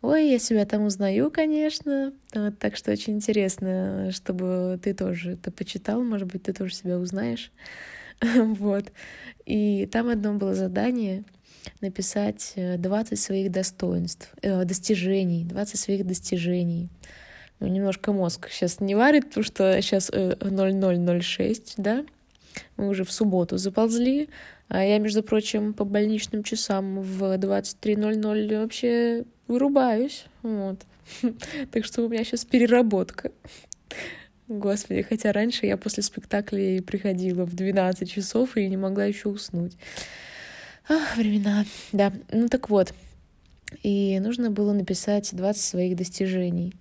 Ой, 0.00 0.30
я 0.30 0.38
себя 0.38 0.64
там 0.64 0.84
узнаю, 0.84 1.30
конечно. 1.30 2.14
Вот, 2.34 2.58
так 2.58 2.76
что 2.76 2.92
очень 2.92 3.14
интересно, 3.14 4.10
чтобы 4.10 4.80
ты 4.82 4.94
тоже 4.94 5.32
это 5.32 5.50
почитал. 5.50 6.02
Может 6.02 6.28
быть, 6.28 6.44
ты 6.44 6.54
тоже 6.54 6.74
себя 6.74 6.98
узнаешь. 6.98 7.52
вот. 8.22 8.90
И 9.44 9.86
там 9.92 10.08
одно 10.08 10.32
было 10.32 10.54
задание— 10.54 11.24
написать 11.80 12.54
20 12.56 13.12
э, 13.12 13.16
своих 13.16 13.50
достоинств, 13.50 14.32
э, 14.42 14.64
достижений, 14.64 15.44
20 15.44 15.78
своих 15.78 16.06
достижений. 16.06 16.88
Ну, 17.60 17.68
немножко 17.68 18.12
мозг 18.12 18.48
сейчас 18.50 18.80
не 18.80 18.94
варит, 18.94 19.28
потому 19.28 19.44
что 19.44 19.80
сейчас 19.82 20.10
э, 20.12 20.36
0006, 20.40 21.74
да, 21.76 22.04
мы 22.76 22.88
уже 22.88 23.04
в 23.04 23.12
субботу 23.12 23.56
заползли, 23.56 24.28
а 24.68 24.84
я, 24.84 24.98
между 24.98 25.22
прочим, 25.22 25.74
по 25.74 25.84
больничным 25.84 26.42
часам 26.42 27.00
в 27.00 27.22
23.00 27.22 28.60
вообще 28.60 29.24
вырубаюсь, 29.46 30.24
вот. 30.42 30.80
Так 31.72 31.84
что 31.84 32.02
у 32.02 32.08
меня 32.08 32.24
сейчас 32.24 32.44
переработка. 32.44 33.32
Господи, 34.48 35.02
хотя 35.02 35.32
раньше 35.32 35.66
я 35.66 35.76
после 35.76 36.02
спектаклей 36.02 36.82
приходила 36.82 37.44
в 37.44 37.54
12 37.54 38.10
часов 38.10 38.56
и 38.56 38.68
не 38.68 38.76
могла 38.76 39.04
еще 39.04 39.28
уснуть. 39.28 39.76
Ах, 40.94 41.16
времена. 41.16 41.64
Да, 41.92 42.12
ну 42.30 42.48
так 42.48 42.68
вот. 42.68 42.92
И 43.82 44.20
нужно 44.20 44.50
было 44.50 44.74
написать 44.74 45.34
20 45.34 45.62
своих 45.62 45.96
достижений. 45.96 46.74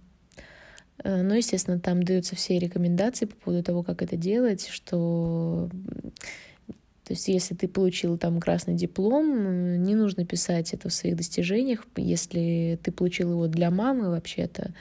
Э, 1.02 1.22
ну, 1.22 1.34
естественно, 1.34 1.80
там 1.80 2.04
даются 2.04 2.36
все 2.36 2.60
рекомендации 2.60 3.26
по 3.26 3.36
поводу 3.38 3.64
того, 3.64 3.84
как 3.84 4.02
это 4.02 4.18
делать, 4.18 4.68
что 4.68 5.70
то 7.06 7.14
есть, 7.14 7.28
если 7.28 7.56
ты 7.56 7.68
получил 7.68 8.18
там 8.18 8.40
красный 8.40 8.76
диплом, 8.76 9.82
не 9.84 9.96
нужно 9.96 10.26
писать 10.26 10.74
это 10.74 10.90
в 10.90 10.94
своих 10.94 11.18
достижениях. 11.18 11.86
Если 11.98 12.80
ты 12.84 12.92
получил 12.92 13.32
его 13.32 13.48
для 13.48 13.72
мамы, 13.72 14.10
вообще-то, 14.10 14.74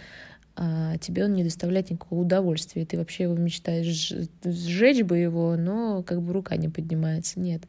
а 0.62 0.99
тебе 0.99 1.25
он 1.25 1.33
не 1.33 1.42
доставляет 1.42 1.88
никакого 1.88 2.20
удовольствия. 2.20 2.85
Ты 2.85 2.99
вообще 2.99 3.23
его 3.23 3.35
мечтаешь 3.35 4.12
сжечь 4.44 5.03
бы 5.03 5.16
его, 5.16 5.57
но 5.57 6.03
как 6.03 6.20
бы 6.20 6.35
рука 6.35 6.57
не 6.57 6.68
поднимается. 6.68 7.40
Нет. 7.40 7.62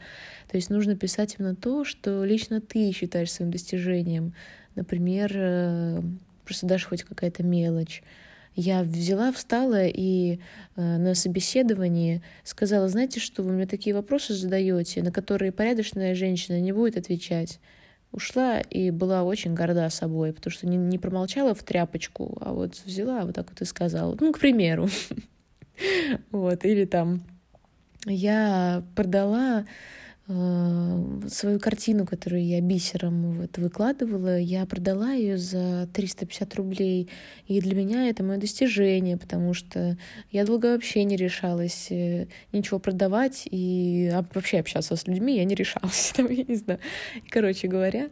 То 0.50 0.58
есть 0.58 0.70
нужно 0.70 0.98
писать 0.98 1.38
именно 1.40 1.56
то, 1.56 1.86
что 1.86 2.26
лично 2.26 2.60
ты 2.60 2.92
считаешь 2.92 3.32
своим 3.32 3.50
достижением. 3.50 4.34
Например, 4.76 5.32
э, 5.34 6.02
просто 6.44 6.68
даже 6.68 6.86
хоть 6.86 7.04
какая-то 7.04 7.44
мелочь. 7.44 8.04
Я 8.58 8.84
взяла, 8.84 9.32
встала 9.32 9.86
и 9.86 10.40
э, 10.76 10.98
на 10.98 11.16
собеседовании 11.16 12.22
сказала, 12.44 12.90
знаете 12.90 13.22
что, 13.22 13.42
вы 13.42 13.54
мне 13.54 13.68
такие 13.68 13.96
вопросы 13.96 14.34
задаете, 14.34 15.02
на 15.02 15.14
которые 15.14 15.54
порядочная 15.54 16.14
женщина 16.14 16.60
не 16.60 16.74
будет 16.74 16.98
отвечать 16.98 17.62
ушла 18.12 18.60
и 18.60 18.92
была 18.92 19.24
очень 19.24 19.54
горда 19.54 19.90
собой, 19.90 20.34
потому 20.34 20.52
что 20.52 20.68
не, 20.68 20.78
не 20.78 20.98
промолчала 20.98 21.54
в 21.54 21.64
тряпочку, 21.64 22.38
а 22.42 22.54
вот 22.54 22.82
взяла 22.86 23.26
вот 23.26 23.36
так 23.36 23.50
вот 23.50 23.62
и 23.62 23.66
сказала. 23.66 24.16
Ну, 24.20 24.32
к 24.34 24.40
примеру. 24.40 24.90
Вот, 26.30 26.64
или 26.64 26.86
там 26.86 27.24
я 28.06 28.84
продала 28.96 29.66
свою 31.28 31.60
картину, 31.60 32.06
которую 32.06 32.46
я 32.46 32.62
бисером 32.62 33.40
вот 33.40 33.58
выкладывала, 33.58 34.40
я 34.40 34.66
продала 34.66 35.14
ее 35.14 35.38
за 35.38 35.88
350 35.94 36.56
рублей. 36.56 37.10
И 37.48 37.60
для 37.60 37.76
меня 37.76 38.10
это 38.10 38.24
мое 38.24 38.38
достижение, 38.38 39.18
потому 39.18 39.54
что 39.54 39.98
я 40.32 40.46
долго 40.46 40.74
вообще 40.74 41.04
не 41.04 41.16
решалась 41.16 41.88
э, 41.90 42.28
ничего 42.52 42.80
продавать 42.80 43.48
и 43.50 44.12
вообще 44.34 44.60
общаться 44.60 44.96
с 44.96 45.08
людьми 45.08 45.38
я 45.38 45.46
не 45.46 45.56
решалась. 45.56 46.14
Там, 46.16 46.30
я 46.30 46.44
не 46.44 46.56
знаю. 46.56 46.80
Короче 47.30 47.68
говоря, 47.68 48.10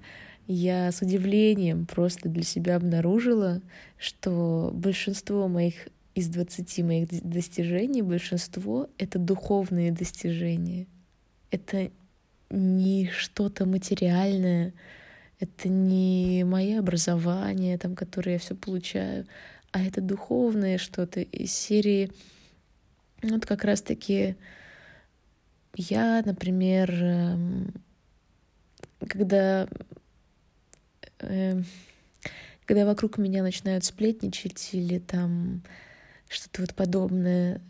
я 0.48 0.92
с 0.92 1.02
удивлением 1.02 1.86
просто 1.86 2.28
для 2.28 2.44
себя 2.44 2.76
обнаружила, 2.76 3.62
что 3.98 4.72
большинство 4.74 5.48
моих 5.48 5.88
из 6.16 6.28
20 6.28 6.80
моих 6.80 7.08
достижений, 7.24 8.02
большинство— 8.02 8.90
это 8.98 9.20
духовные 9.20 9.92
достижения. 9.92 10.88
Это 11.52 11.92
не 12.50 13.10
что-то 13.12 13.66
материальное, 13.66 14.74
это 15.40 15.70
не 15.70 16.44
мое 16.44 16.80
образование, 16.80 17.78
там, 17.78 17.96
которое 17.96 18.34
я 18.34 18.40
все 18.40 18.56
получаю, 18.56 19.26
а 19.72 19.82
это 19.82 20.02
духовное 20.02 20.78
что-то 20.78 21.22
из 21.22 21.54
серии. 21.54 22.12
Вот 23.22 23.46
как 23.46 23.64
раз-таки 23.64 24.36
я, 25.76 26.22
например, 26.26 26.92
эм, 26.92 27.74
когда, 29.08 29.68
эм, 31.20 31.66
когда 32.66 32.86
вокруг 32.86 33.18
меня 33.18 33.44
начинают 33.44 33.86
сплетничать 33.86 34.70
или 34.74 35.00
там 35.00 35.62
что-то 36.28 36.62
вот 36.62 36.76
подобное 36.76 37.62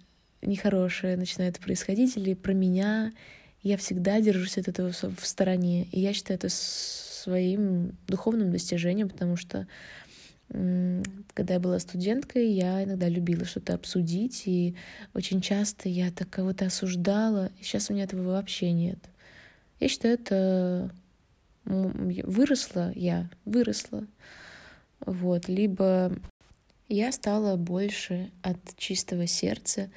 нехорошее 0.41 1.17
начинает 1.17 1.59
происходить, 1.59 2.17
или 2.17 2.33
про 2.33 2.53
меня, 2.53 3.11
я 3.61 3.77
всегда 3.77 4.21
держусь 4.21 4.57
от 4.57 4.67
этого 4.67 4.91
в 4.91 5.25
стороне. 5.25 5.87
И 5.91 5.99
я 5.99 6.13
считаю 6.13 6.37
это 6.37 6.49
своим 6.49 7.97
духовным 8.07 8.51
достижением, 8.51 9.09
потому 9.09 9.35
что 9.35 9.67
когда 10.47 11.53
я 11.53 11.59
была 11.59 11.77
студенткой, 11.77 12.49
я 12.51 12.83
иногда 12.83 13.07
любила 13.07 13.45
что-то 13.45 13.75
обсудить, 13.75 14.43
и 14.47 14.75
очень 15.13 15.41
часто 15.41 15.89
я 15.89 16.09
так 16.09 16.27
кого-то 16.27 16.65
осуждала, 16.65 17.51
сейчас 17.61 17.89
у 17.89 17.93
меня 17.93 18.05
этого 18.05 18.23
вообще 18.23 18.71
нет. 18.71 18.97
Я 19.79 19.87
считаю, 19.89 20.15
это 20.15 20.91
выросла 21.65 22.91
я, 22.95 23.29
выросла. 23.45 24.07
Вот, 25.05 25.47
либо 25.47 26.11
я 26.87 27.11
стала 27.11 27.55
больше 27.55 28.31
от 28.41 28.57
чистого 28.75 29.27
сердца 29.27 29.91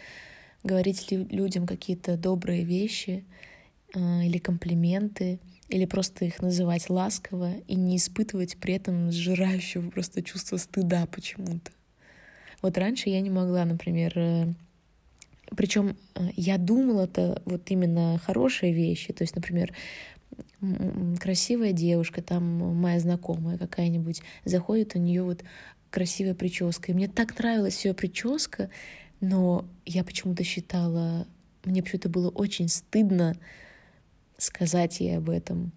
говорить 0.62 1.10
людям 1.10 1.66
какие-то 1.66 2.18
добрые 2.18 2.64
вещи, 2.64 3.24
или 3.94 4.38
комплименты, 4.38 5.38
или 5.68 5.84
просто 5.86 6.24
их 6.24 6.40
называть 6.42 6.90
ласково 6.90 7.54
и 7.66 7.74
не 7.74 7.96
испытывать 7.96 8.56
при 8.58 8.74
этом 8.74 9.10
сжирающего 9.10 9.90
просто 9.90 10.22
чувство 10.22 10.56
стыда 10.56 11.06
почему-то. 11.06 11.72
Вот 12.60 12.78
раньше 12.78 13.08
я 13.08 13.20
не 13.20 13.30
могла, 13.30 13.64
например, 13.64 14.12
э, 14.14 14.52
причем 15.56 15.96
э, 16.14 16.28
я 16.36 16.58
думала 16.58 17.02
это 17.02 17.42
вот 17.44 17.70
именно 17.70 18.20
хорошие 18.24 18.72
вещи. 18.72 19.12
То 19.12 19.22
есть, 19.22 19.34
например, 19.34 19.74
красивая 21.20 21.72
девушка, 21.72 22.22
там 22.22 22.44
моя 22.76 23.00
знакомая 23.00 23.58
какая-нибудь, 23.58 24.22
заходит, 24.44 24.94
у 24.94 24.98
нее 24.98 25.22
вот 25.22 25.42
красивая 25.90 26.34
прическа. 26.34 26.92
И 26.92 26.94
мне 26.94 27.08
так 27.08 27.38
нравилась 27.38 27.84
ее 27.84 27.94
прическа, 27.94 28.70
но 29.20 29.66
я 29.84 30.04
почему-то 30.04 30.44
считала, 30.44 31.26
мне 31.64 31.82
почему-то 31.82 32.08
было 32.08 32.30
очень 32.30 32.68
стыдно 32.68 33.36
сказать 34.42 35.00
ей 35.00 35.18
об 35.18 35.30
этом. 35.30 35.72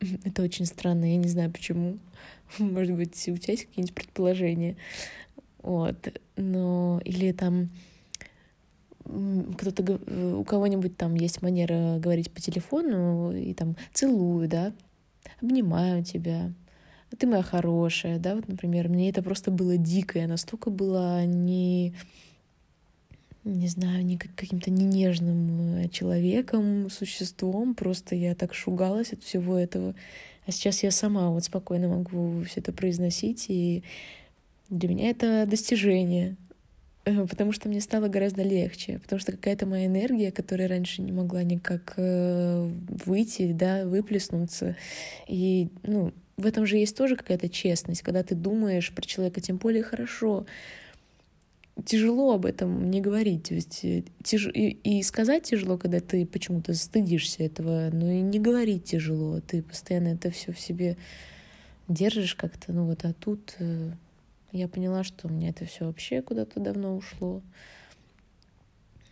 Это 0.24 0.42
очень 0.42 0.66
странно, 0.66 1.10
я 1.10 1.16
не 1.16 1.28
знаю 1.28 1.50
почему. 1.50 1.98
Может 2.58 2.94
быть, 2.94 3.16
у 3.28 3.36
тебя 3.36 3.52
есть 3.52 3.66
какие-нибудь 3.66 3.94
предположения? 3.94 4.76
Вот. 5.62 6.20
Но 6.36 7.00
или 7.04 7.32
там 7.32 7.70
кто-то 9.04 9.98
у 10.38 10.44
кого-нибудь 10.44 10.96
там 10.96 11.14
есть 11.14 11.42
манера 11.42 11.98
говорить 11.98 12.30
по 12.30 12.40
телефону 12.40 13.32
и 13.32 13.52
там 13.52 13.76
целую, 13.92 14.48
да, 14.48 14.72
обнимаю 15.40 16.04
тебя, 16.04 16.52
ты 17.18 17.26
моя 17.26 17.42
хорошая, 17.42 18.18
да, 18.18 18.36
вот, 18.36 18.48
например, 18.48 18.88
мне 18.88 19.10
это 19.10 19.22
просто 19.22 19.50
было 19.50 19.76
дико, 19.76 20.18
я 20.18 20.28
настолько 20.28 20.70
была 20.70 21.24
не, 21.24 21.94
не 23.44 23.68
знаю, 23.68 24.04
не 24.04 24.16
каким-то 24.16 24.70
не 24.70 24.84
нежным 24.84 25.76
э, 25.76 25.88
человеком, 25.88 26.88
существом, 26.90 27.74
просто 27.74 28.14
я 28.14 28.34
так 28.34 28.54
шугалась 28.54 29.12
от 29.12 29.22
всего 29.22 29.56
этого. 29.56 29.94
А 30.46 30.52
сейчас 30.52 30.82
я 30.82 30.90
сама 30.90 31.30
вот 31.30 31.44
спокойно 31.44 31.88
могу 31.88 32.42
все 32.42 32.60
это 32.60 32.72
произносить, 32.72 33.46
и 33.48 33.82
для 34.70 34.88
меня 34.88 35.10
это 35.10 35.44
достижение, 35.46 36.36
э, 37.04 37.26
потому 37.26 37.52
что 37.52 37.68
мне 37.68 37.80
стало 37.80 38.08
гораздо 38.08 38.42
легче, 38.42 39.00
потому 39.02 39.18
что 39.18 39.32
какая-то 39.32 39.66
моя 39.66 39.86
энергия, 39.86 40.30
которая 40.30 40.68
раньше 40.68 41.02
не 41.02 41.12
могла 41.12 41.42
никак 41.42 41.94
э, 41.96 42.70
выйти, 43.04 43.52
да, 43.52 43.84
выплеснуться, 43.86 44.76
и, 45.26 45.68
ну, 45.82 46.12
в 46.36 46.46
этом 46.46 46.64
же 46.66 46.76
есть 46.76 46.96
тоже 46.96 47.16
какая-то 47.16 47.48
честность, 47.48 48.02
когда 48.02 48.22
ты 48.22 48.34
думаешь 48.34 48.92
про 48.92 49.04
человека, 49.04 49.40
тем 49.40 49.56
более 49.56 49.82
хорошо, 49.82 50.46
тяжело 51.84 52.34
об 52.34 52.46
этом 52.46 52.90
не 52.90 53.00
говорить. 53.00 53.50
Ведь 53.50 53.84
э, 53.84 54.04
тяж... 54.22 54.48
и, 54.48 54.70
и 54.70 55.02
сказать 55.02 55.44
тяжело, 55.44 55.78
когда 55.78 56.00
ты 56.00 56.26
почему-то 56.26 56.74
стыдишься 56.74 57.42
этого, 57.42 57.90
но 57.92 58.10
и 58.10 58.20
не 58.20 58.38
говорить 58.38 58.84
тяжело. 58.84 59.40
Ты 59.40 59.62
постоянно 59.62 60.08
это 60.08 60.30
все 60.30 60.52
в 60.52 60.60
себе 60.60 60.96
держишь 61.88 62.34
как-то. 62.34 62.72
Ну 62.72 62.86
вот, 62.86 63.04
а 63.04 63.12
тут 63.12 63.56
э, 63.58 63.92
я 64.52 64.68
поняла, 64.68 65.02
что 65.04 65.28
у 65.28 65.30
меня 65.30 65.48
это 65.48 65.64
все 65.64 65.86
вообще 65.86 66.22
куда-то 66.22 66.60
давно 66.60 66.96
ушло. 66.96 67.42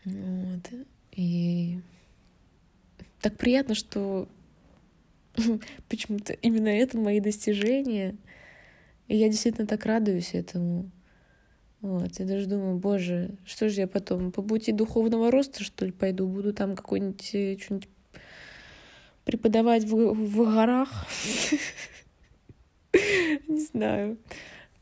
Вот. 0.05 0.71
И 1.13 1.81
так 3.21 3.37
приятно, 3.37 3.75
что 3.75 4.29
почему-то 5.89 6.35
именно 6.35 6.69
это 6.69 6.99
мои 6.99 7.21
достижения. 7.21 8.17
И 9.09 9.17
я 9.17 9.29
действительно 9.29 9.67
так 9.67 9.85
радуюсь 9.87 10.35
этому. 10.35 10.91
Вот, 11.83 12.19
я 12.19 12.27
даже 12.27 12.47
думаю, 12.47 12.77
боже, 12.77 13.31
что 13.47 13.71
же 13.71 13.81
я 13.81 13.89
потом, 13.89 14.33
по 14.33 14.43
пути 14.43 14.71
духовного 14.71 15.31
роста, 15.31 15.65
что 15.65 15.87
ли, 15.87 15.93
пойду, 15.93 16.27
буду 16.27 16.53
там 16.53 16.77
какой-нибудь 16.77 17.31
э, 17.35 17.57
что-нибудь 17.59 17.89
преподавать 19.25 19.85
в, 19.85 20.13
в 20.13 20.37
горах. 20.37 21.07
Не 23.49 23.61
знаю. 23.61 24.19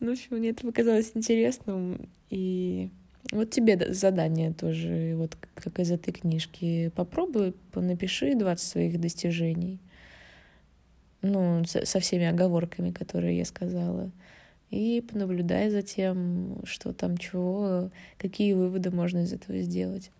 Ну, 0.00 0.08
в 0.08 0.12
общем, 0.12 0.38
мне 0.38 0.50
это 0.50 0.66
показалось 0.66 1.12
интересным. 1.14 2.08
И 2.30 2.90
вот 3.30 3.50
тебе 3.50 3.92
задание 3.92 4.52
тоже, 4.52 5.14
вот 5.16 5.37
как 5.54 5.78
из 5.78 5.92
этой 5.92 6.12
книжки. 6.12 6.90
Попробуй, 6.96 7.54
напиши 7.74 8.34
20 8.34 8.66
своих 8.66 9.00
достижений. 9.00 9.78
Ну, 11.22 11.64
со 11.64 12.00
всеми 12.00 12.26
оговорками, 12.26 12.90
которые 12.90 13.38
я 13.38 13.44
сказала 13.44 14.11
и 14.70 15.00
понаблюдай 15.00 15.70
за 15.70 15.83
тем, 15.83 16.61
что 16.64 16.92
там 16.92 17.16
чего, 17.16 17.90
какие 18.18 18.52
выводы 18.52 18.90
можно 18.90 19.24
из 19.24 19.33
этого 19.33 19.59
сделать. 19.61 20.11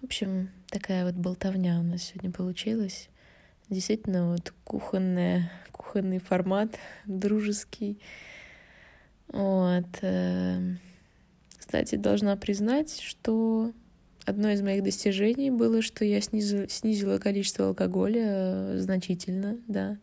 В 0.00 0.04
общем, 0.04 0.50
такая 0.68 1.04
вот 1.04 1.14
болтовня 1.14 1.78
у 1.78 1.82
нас 1.82 2.02
сегодня 2.02 2.32
получилась. 2.32 3.08
Действительно, 3.68 4.32
вот 4.32 4.52
кухонная, 4.64 5.50
кухонный 5.70 6.18
формат, 6.18 6.78
дружеский. 7.06 8.00
Вот. 9.28 9.86
Э, 10.02 10.74
кстати, 11.56 11.94
должна 11.94 12.36
признать, 12.36 13.00
что 13.00 13.72
Одно 14.24 14.50
из 14.50 14.62
моих 14.62 14.84
достижений 14.84 15.50
было, 15.50 15.82
что 15.82 16.04
я 16.04 16.20
снизила, 16.20 16.68
снизила 16.68 17.18
количество 17.18 17.68
алкоголя 17.68 18.24
э, 18.24 18.78
значительно, 18.78 19.58
да. 19.66 19.98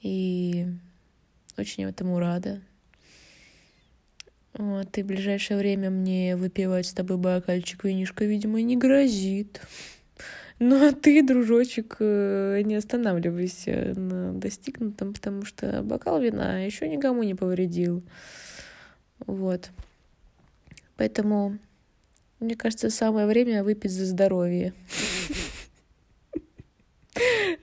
И 0.00 0.66
очень 1.58 1.84
этому 1.84 2.18
рада. 2.18 2.62
Вот, 4.54 4.96
и 4.96 5.02
в 5.02 5.06
ближайшее 5.06 5.58
время 5.58 5.90
мне 5.90 6.36
выпивать 6.36 6.86
с 6.86 6.94
тобой 6.94 7.18
бокальчик 7.18 7.84
винишка, 7.84 8.24
видимо, 8.24 8.62
не 8.62 8.76
грозит. 8.76 9.60
Ну 10.58 10.88
а 10.88 10.92
ты, 10.92 11.22
дружочек, 11.22 11.96
э, 12.00 12.62
не 12.64 12.74
останавливайся 12.74 13.92
на 13.94 14.32
достигнутом, 14.32 15.12
потому 15.12 15.44
что 15.44 15.82
бокал 15.82 16.20
вина 16.20 16.64
еще 16.64 16.88
никому 16.88 17.22
не 17.22 17.34
повредил. 17.34 18.02
Вот. 19.26 19.70
Поэтому 20.96 21.58
мне 22.40 22.54
кажется, 22.56 22.90
самое 22.90 23.26
время 23.26 23.64
выпить 23.64 23.92
за 23.92 24.06
здоровье. 24.06 24.72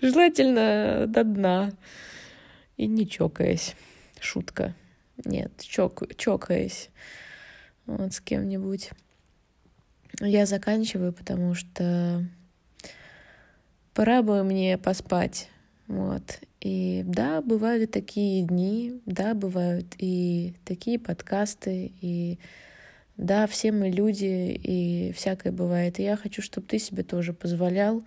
Желательно 0.02 1.06
до 1.08 1.24
дна. 1.24 1.72
И 2.78 2.88
не 2.88 3.08
чокаясь. 3.08 3.76
Шутка. 4.20 4.76
Нет, 5.24 5.52
чок, 5.62 6.04
чокаясь. 6.18 6.90
Вот 7.86 8.14
с 8.14 8.20
кем-нибудь. 8.20 8.90
Я 10.20 10.46
заканчиваю, 10.46 11.14
потому 11.14 11.54
что 11.54 12.26
пора 13.94 14.24
бы 14.24 14.44
мне 14.44 14.78
поспать. 14.78 15.50
Вот. 15.88 16.40
И 16.60 17.04
да, 17.06 17.42
бывают 17.42 17.92
такие 17.92 18.44
дни, 18.44 19.00
да, 19.06 19.34
бывают 19.36 19.96
и 20.00 20.56
такие 20.66 21.00
подкасты, 21.00 21.94
и 22.02 22.40
да, 23.18 23.48
все 23.48 23.72
мы 23.72 23.90
люди, 23.90 24.60
и 24.62 25.14
всякое 25.14 25.52
бывает. 25.52 26.00
И 26.00 26.04
я 26.04 26.18
хочу, 26.18 26.42
чтобы 26.42 26.68
ты 26.68 26.80
себе 26.80 27.04
тоже 27.04 27.34
позволял 27.34 28.04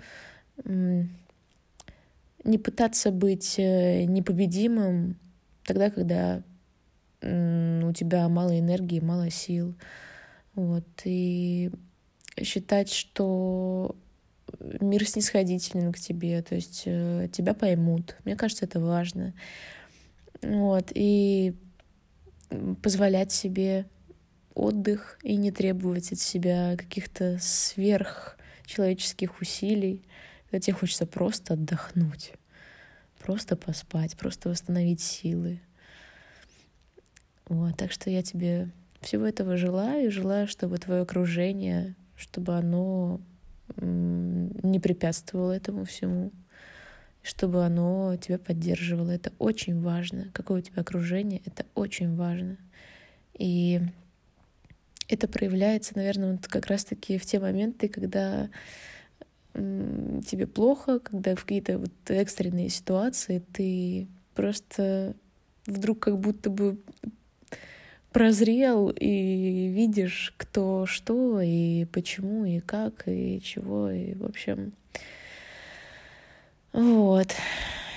не 2.44 2.59
пытаться 2.59 3.11
быть 3.11 3.59
э, 3.59 4.05
непобедимым 4.05 5.16
тогда, 5.64 5.90
когда 5.90 6.42
у 7.21 7.92
тебя 7.92 8.29
мало 8.29 8.59
энергии, 8.59 9.01
мало 9.01 9.29
сил. 9.29 9.75
Вот. 10.55 10.85
И 11.05 11.71
считать, 12.40 12.92
что 12.92 13.97
мир 14.81 15.07
снисходителен 15.07 15.92
к 15.92 15.99
тебе, 15.99 16.40
то 16.42 16.55
есть 16.55 16.85
э, 16.87 17.29
тебя 17.33 17.55
поймут. 17.55 18.16
Мне 18.25 18.37
кажется, 18.37 18.66
это 18.66 18.79
важно. 18.79 19.35
Вот. 20.42 20.92
И 20.94 21.55
позволять 22.83 23.33
себе 23.33 23.87
отдых 24.59 25.18
и 25.23 25.37
не 25.37 25.51
требовать 25.51 26.12
от 26.12 26.18
себя 26.18 26.77
каких-то 26.77 27.38
сверхчеловеческих 27.40 29.40
усилий, 29.40 30.05
когда 30.51 30.61
тебе 30.61 30.77
хочется 30.77 31.07
просто 31.07 31.55
отдохнуть, 31.55 32.33
просто 33.18 33.57
поспать, 33.57 34.16
просто 34.16 34.49
восстановить 34.49 35.01
силы. 35.01 35.61
Вот, 37.47 37.77
так 37.77 37.92
что 37.92 38.11
я 38.11 38.23
тебе 38.23 38.71
всего 39.01 39.25
этого 39.25 39.57
желаю, 39.57 40.11
желаю, 40.11 40.49
чтобы 40.49 40.79
твое 40.79 41.03
окружение, 41.03 41.94
чтобы 42.16 42.57
оно 42.57 43.21
не 43.77 44.81
препятствовало 44.81 45.53
этому 45.53 45.85
всему, 45.85 46.33
чтобы 47.23 47.64
оно 47.64 48.16
тебя 48.16 48.38
поддерживало. 48.38 49.11
Это 49.11 49.33
очень 49.38 49.81
важно. 49.81 50.31
Какое 50.33 50.59
у 50.59 50.62
тебя 50.62 50.83
окружение, 50.83 51.42
это 51.44 51.64
очень 51.75 52.16
важно. 52.16 52.57
И 53.35 53.81
это 55.09 55.27
проявляется, 55.29 55.97
наверное, 55.97 56.33
вот 56.33 56.47
как 56.47 56.66
раз-таки 56.66 57.18
в 57.18 57.27
те 57.27 57.40
моменты, 57.40 57.88
когда 57.88 58.49
тебе 59.55 60.47
плохо, 60.47 61.01
когда 61.01 61.35
в 61.35 61.42
какие-то 61.42 61.79
вот 61.79 61.92
экстренные 62.09 62.68
ситуации 62.68 63.42
ты 63.53 64.07
просто 64.35 65.16
вдруг 65.66 65.99
как 65.99 66.18
будто 66.18 66.49
бы 66.51 66.79
прозрел 68.12 68.90
и 68.90 69.68
видишь, 69.68 70.33
кто 70.37 70.87
что 70.87 71.40
и 71.40 71.87
почему 71.87 72.44
и 72.44 72.61
как 72.61 73.09
и 73.09 73.40
чего 73.42 73.90
и 73.90 74.14
в 74.14 74.25
общем 74.25 74.73
вот 76.73 77.35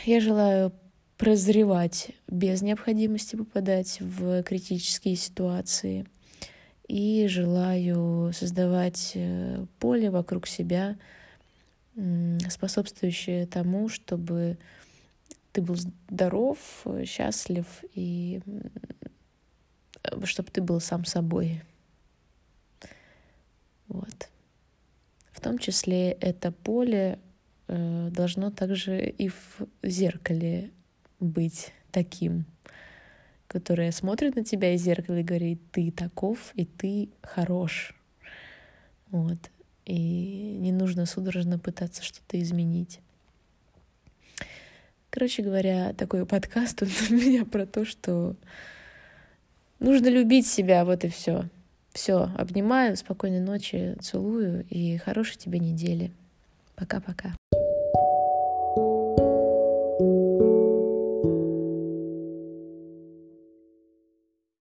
я 0.06 0.19
желаю 0.19 0.71
прозревать 1.17 2.10
без 2.28 2.63
необходимости 2.63 3.36
попадать 3.36 4.00
в 4.00 4.41
критические 4.41 5.15
ситуации. 5.15 6.08
И 6.91 7.27
желаю 7.30 8.34
создавать 8.34 9.13
э, 9.15 9.65
поле 9.80 10.12
вокруг 10.12 10.45
себя, 10.45 10.97
способствующее 12.49 13.47
тому, 13.47 13.88
чтобы 13.88 14.58
ты 15.54 15.62
был 15.62 15.75
здоров, 15.75 16.58
счастлив 17.06 17.65
и 17.93 18.41
чтобы 20.25 20.49
ты 20.51 20.62
был 20.62 20.82
сам 20.82 21.06
собой. 21.06 21.62
Вот. 23.88 24.27
В 25.32 25.39
том 25.39 25.60
числе 25.60 26.12
это 26.12 26.51
поле 26.51 27.19
э, 27.69 28.10
должно 28.12 28.51
также 28.51 29.01
и 29.01 29.30
в 29.30 29.62
зеркале 29.82 30.71
быть 31.21 31.71
таким, 31.89 32.43
которое 33.51 33.91
смотрит 33.91 34.37
на 34.37 34.45
тебя 34.45 34.73
из 34.73 34.81
зеркала 34.81 35.17
и 35.17 35.23
говорит, 35.23 35.59
ты 35.73 35.91
таков, 35.91 36.53
и 36.55 36.63
ты 36.63 37.09
хорош. 37.21 37.93
Вот. 39.09 39.37
И 39.85 40.55
не 40.57 40.71
нужно 40.71 41.05
судорожно 41.05 41.59
пытаться 41.59 42.01
что-то 42.01 42.39
изменить. 42.39 43.01
Короче 45.09 45.43
говоря, 45.43 45.91
такой 45.93 46.25
подкаст 46.25 46.81
у 46.83 46.85
меня 47.13 47.43
про 47.43 47.65
то, 47.65 47.83
что 47.83 48.37
нужно 49.79 50.07
любить 50.07 50.47
себя, 50.47 50.85
вот 50.85 51.03
и 51.03 51.09
все. 51.09 51.43
Все, 51.91 52.31
обнимаю, 52.37 52.95
спокойной 52.95 53.41
ночи, 53.41 53.97
целую 53.99 54.65
и 54.69 54.95
хорошей 54.95 55.37
тебе 55.37 55.59
недели. 55.59 56.11
Пока-пока. 56.77 57.33